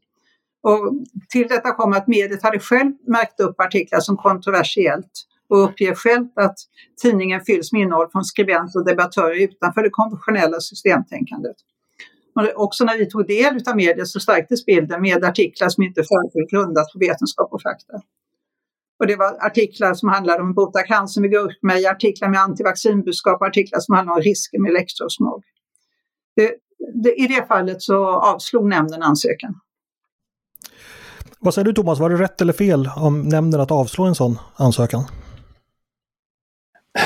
Och 0.63 0.93
till 1.29 1.49
detta 1.49 1.73
kom 1.73 1.93
att 1.93 2.09
mediet 2.09 2.43
hade 2.43 2.59
själv 2.59 2.93
märkt 3.07 3.41
upp 3.41 3.61
artiklar 3.61 4.01
som 4.01 4.17
kontroversiellt 4.17 5.13
och 5.49 5.65
uppger 5.65 5.95
själv 5.95 6.27
att 6.35 6.59
tidningen 7.03 7.41
fylls 7.41 7.73
med 7.73 7.83
innehåll 7.83 8.11
från 8.13 8.25
skribenter 8.25 8.79
och 8.79 8.87
debattörer 8.87 9.43
utanför 9.43 9.83
det 9.83 9.91
konventionella 9.91 10.61
systemtänkandet. 10.61 11.57
Och 12.35 12.65
också 12.65 12.85
när 12.85 12.99
vi 12.99 13.11
tog 13.11 13.27
del 13.27 13.61
av 13.67 13.77
mediet 13.77 14.09
så 14.09 14.21
stärktes 14.21 14.67
bilden 14.67 15.03
med 15.03 15.25
artiklar 15.25 15.69
som 15.69 15.83
inte 15.85 16.03
föreföll 16.03 16.49
grundas 16.51 16.93
på 16.93 16.99
vetenskap 16.99 17.53
och 17.53 17.63
fakta. 17.63 17.95
Och 18.99 19.07
det 19.07 19.17
var 19.17 19.47
artiklar 19.47 19.95
som 19.95 20.09
handlade 20.09 20.43
om 20.43 20.55
bota 20.55 20.83
cancer 20.83 21.21
med 21.21 21.31
gurkmeja, 21.31 21.91
artiklar 21.91 22.29
med 22.29 22.41
antivaccinbudskap, 22.41 23.43
artiklar 23.43 23.81
som 23.81 23.95
handlade 23.95 24.17
om 24.17 24.23
risker 24.23 24.59
med 24.59 24.71
elektrosmog. 24.71 25.45
Det, 26.37 26.55
det, 27.03 27.15
I 27.15 27.27
det 27.27 27.47
fallet 27.49 27.83
så 27.83 28.07
avslog 28.07 28.69
nämnden 28.69 29.03
ansökan. 29.03 29.55
Vad 31.39 31.55
säger 31.55 31.65
du 31.65 31.73
Thomas, 31.73 31.99
var 31.99 32.11
det 32.11 32.17
rätt 32.17 32.41
eller 32.41 32.53
fel 32.53 32.91
om 32.97 33.23
nämnden 33.23 33.61
att 33.61 33.71
avslå 33.71 34.05
en 34.05 34.15
sån 34.15 34.39
ansökan? 34.57 35.03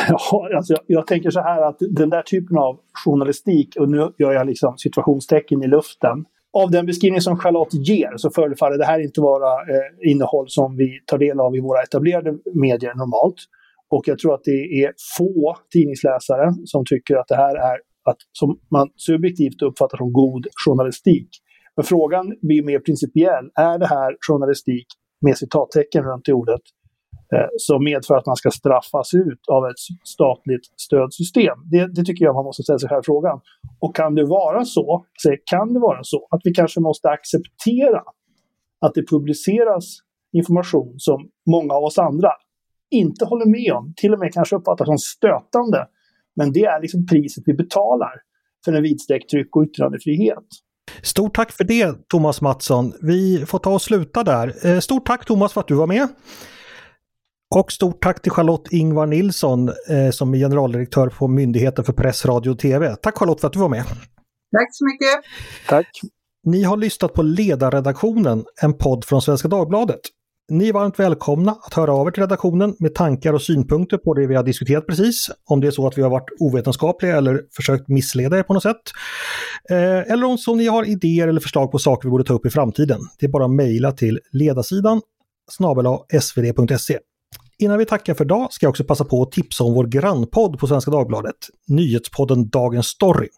Ja, 0.08 0.48
alltså 0.56 0.72
jag, 0.72 0.82
jag, 0.86 1.06
tänker 1.06 1.30
så 1.30 1.40
här 1.40 1.62
att 1.62 1.76
den 1.80 2.10
där 2.10 2.22
typen 2.22 2.58
av 2.58 2.80
journalistik, 3.04 3.76
och 3.76 3.88
nu 3.88 4.12
gör 4.18 4.32
jag 4.32 4.46
liksom 4.46 4.78
situationstecken 4.78 5.62
i 5.62 5.66
luften. 5.66 6.24
Av 6.52 6.70
den 6.70 6.86
beskrivning 6.86 7.20
som 7.20 7.38
Charlotte 7.38 7.74
ger 7.74 8.16
så 8.16 8.30
förefaller 8.30 8.78
det 8.78 8.84
här 8.84 9.00
inte 9.00 9.20
vara 9.20 9.52
eh, 9.52 10.10
innehåll 10.10 10.48
som 10.48 10.76
vi 10.76 11.00
tar 11.06 11.18
del 11.18 11.40
av 11.40 11.56
i 11.56 11.60
våra 11.60 11.82
etablerade 11.82 12.32
medier 12.54 12.94
normalt. 12.94 13.34
Och 13.88 14.08
jag 14.08 14.18
tror 14.18 14.34
att 14.34 14.44
det 14.44 14.82
är 14.84 14.92
få 15.18 15.56
tidningsläsare 15.72 16.54
som 16.64 16.84
tycker 16.84 17.16
att 17.16 17.28
det 17.28 17.36
här 17.36 17.54
är 17.56 17.78
att, 18.10 18.16
som 18.32 18.58
man 18.70 18.88
subjektivt 18.96 19.62
uppfattar 19.62 19.98
som 19.98 20.12
god 20.12 20.46
journalistik. 20.66 21.28
Men 21.76 21.84
frågan 21.84 22.36
blir 22.42 22.62
mer 22.62 22.78
principiell. 22.78 23.44
Är 23.54 23.78
det 23.78 23.86
här 23.86 24.16
journalistik 24.28 24.86
med 25.20 25.38
citattecken 25.38 26.04
runt 26.04 26.28
i 26.28 26.32
ordet 26.32 26.60
eh, 27.34 27.48
som 27.58 27.84
medför 27.84 28.16
att 28.16 28.26
man 28.26 28.36
ska 28.36 28.50
straffas 28.50 29.14
ut 29.14 29.40
av 29.48 29.66
ett 29.66 29.80
statligt 30.04 30.66
stödsystem. 30.76 31.58
Det, 31.70 31.94
det, 31.94 32.04
tycker 32.04 32.24
jag 32.24 32.34
man 32.34 32.44
måste 32.44 32.62
ställa 32.62 32.78
sig 32.78 32.88
här 32.88 33.02
frågan. 33.04 33.40
Och 33.80 33.96
kan 33.96 34.14
det 34.14 34.24
vara 34.24 34.64
så, 34.64 35.04
kan 35.44 35.72
det 35.74 35.80
vara 35.80 35.98
så 36.02 36.28
att 36.30 36.40
vi 36.44 36.52
kanske 36.54 36.80
måste 36.80 37.08
acceptera 37.08 38.02
att 38.80 38.94
det 38.94 39.08
publiceras 39.10 39.98
information 40.32 40.94
som 40.98 41.30
många 41.50 41.74
av 41.74 41.84
oss 41.84 41.98
andra 41.98 42.32
inte 42.90 43.24
håller 43.24 43.46
med 43.46 43.72
om, 43.72 43.94
till 43.96 44.12
och 44.12 44.18
med 44.18 44.32
kanske 44.32 44.56
uppfattar 44.56 44.84
som 44.84 44.98
stötande. 44.98 45.86
Men 46.36 46.52
det 46.52 46.64
är 46.64 46.80
liksom 46.80 47.06
priset 47.06 47.44
vi 47.46 47.54
betalar 47.54 48.12
för 48.64 48.72
en 48.72 48.82
vidsträckt 48.82 49.30
tryck 49.30 49.56
och 49.56 49.64
yttrandefrihet. 49.64 50.44
Stort 51.02 51.34
tack 51.34 51.52
för 51.52 51.64
det 51.64 52.08
Thomas 52.08 52.40
Mattsson. 52.40 52.92
Vi 53.02 53.44
får 53.46 53.58
ta 53.58 53.74
och 53.74 53.82
sluta 53.82 54.24
där. 54.24 54.66
Eh, 54.66 54.78
stort 54.78 55.06
tack 55.06 55.24
Thomas 55.24 55.52
för 55.52 55.60
att 55.60 55.68
du 55.68 55.74
var 55.74 55.86
med. 55.86 56.08
Och 57.54 57.72
stort 57.72 58.02
tack 58.02 58.22
till 58.22 58.32
Charlotte 58.32 58.72
Ingvar 58.72 59.06
Nilsson 59.06 59.68
eh, 59.68 60.10
som 60.10 60.34
är 60.34 60.38
generaldirektör 60.38 61.08
på 61.08 61.28
Myndigheten 61.28 61.84
för 61.84 61.92
press, 61.92 62.24
radio 62.24 62.50
och 62.50 62.58
tv. 62.58 62.96
Tack 62.96 63.18
Charlotte 63.18 63.40
för 63.40 63.46
att 63.46 63.52
du 63.52 63.58
var 63.58 63.68
med. 63.68 63.84
Tack 64.52 64.68
så 64.72 64.84
mycket. 64.84 65.24
Tack. 65.68 66.00
Ni 66.44 66.62
har 66.62 66.76
lyssnat 66.76 67.14
på 67.14 67.22
Ledarredaktionen, 67.22 68.44
en 68.62 68.74
podd 68.78 69.04
från 69.04 69.22
Svenska 69.22 69.48
Dagbladet. 69.48 70.00
Ni 70.50 70.68
är 70.68 70.72
varmt 70.72 70.98
välkomna 70.98 71.56
att 71.62 71.74
höra 71.74 71.92
av 71.92 72.06
er 72.06 72.10
till 72.10 72.22
redaktionen 72.22 72.76
med 72.78 72.94
tankar 72.94 73.32
och 73.32 73.42
synpunkter 73.42 73.96
på 73.96 74.14
det 74.14 74.26
vi 74.26 74.34
har 74.34 74.42
diskuterat 74.42 74.86
precis. 74.86 75.30
Om 75.44 75.60
det 75.60 75.66
är 75.66 75.70
så 75.70 75.86
att 75.86 75.98
vi 75.98 76.02
har 76.02 76.10
varit 76.10 76.28
ovetenskapliga 76.40 77.16
eller 77.16 77.42
försökt 77.56 77.88
missleda 77.88 78.38
er 78.38 78.42
på 78.42 78.54
något 78.54 78.62
sätt. 78.62 78.82
Eh, 79.70 80.12
eller 80.12 80.24
om 80.24 80.38
så 80.38 80.54
ni 80.54 80.66
har 80.66 80.84
idéer 80.84 81.28
eller 81.28 81.40
förslag 81.40 81.72
på 81.72 81.78
saker 81.78 82.08
vi 82.08 82.10
borde 82.10 82.24
ta 82.24 82.34
upp 82.34 82.46
i 82.46 82.50
framtiden. 82.50 83.00
Det 83.18 83.26
är 83.26 83.30
bara 83.30 83.44
att 83.44 83.50
mejla 83.50 83.92
till 83.92 84.20
ledarsidan 84.32 85.00
snabel 85.50 85.86
svd.se. 86.20 86.98
Innan 87.60 87.78
vi 87.78 87.86
tackar 87.86 88.14
för 88.14 88.24
idag 88.24 88.52
ska 88.52 88.66
jag 88.66 88.70
också 88.70 88.84
passa 88.84 89.04
på 89.04 89.22
att 89.22 89.32
tipsa 89.32 89.64
om 89.64 89.74
vår 89.74 89.86
grannpodd 89.86 90.58
på 90.58 90.66
Svenska 90.66 90.90
Dagbladet, 90.90 91.36
nyhetspodden 91.68 92.48
Dagens 92.48 92.86
Story. 92.86 93.28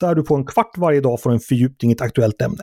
Där 0.00 0.14
du 0.14 0.22
på 0.22 0.34
en 0.34 0.46
kvart 0.46 0.78
varje 0.78 1.00
dag 1.00 1.22
får 1.22 1.32
en 1.32 1.40
fördjupning 1.40 1.90
i 1.90 1.94
ett 1.94 2.00
aktuellt 2.00 2.42
ämne. 2.42 2.62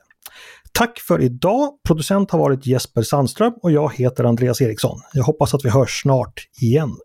Tack 0.72 1.00
för 1.00 1.22
idag! 1.22 1.70
Producent 1.88 2.32
har 2.32 2.40
varit 2.40 2.66
Jesper 2.66 3.02
Sandström 3.02 3.54
och 3.62 3.72
jag 3.72 3.94
heter 3.94 4.24
Andreas 4.24 4.62
Eriksson. 4.62 5.00
Jag 5.14 5.24
hoppas 5.24 5.54
att 5.54 5.66
vi 5.66 5.70
hörs 5.70 6.02
snart 6.02 6.34
igen. 6.62 6.98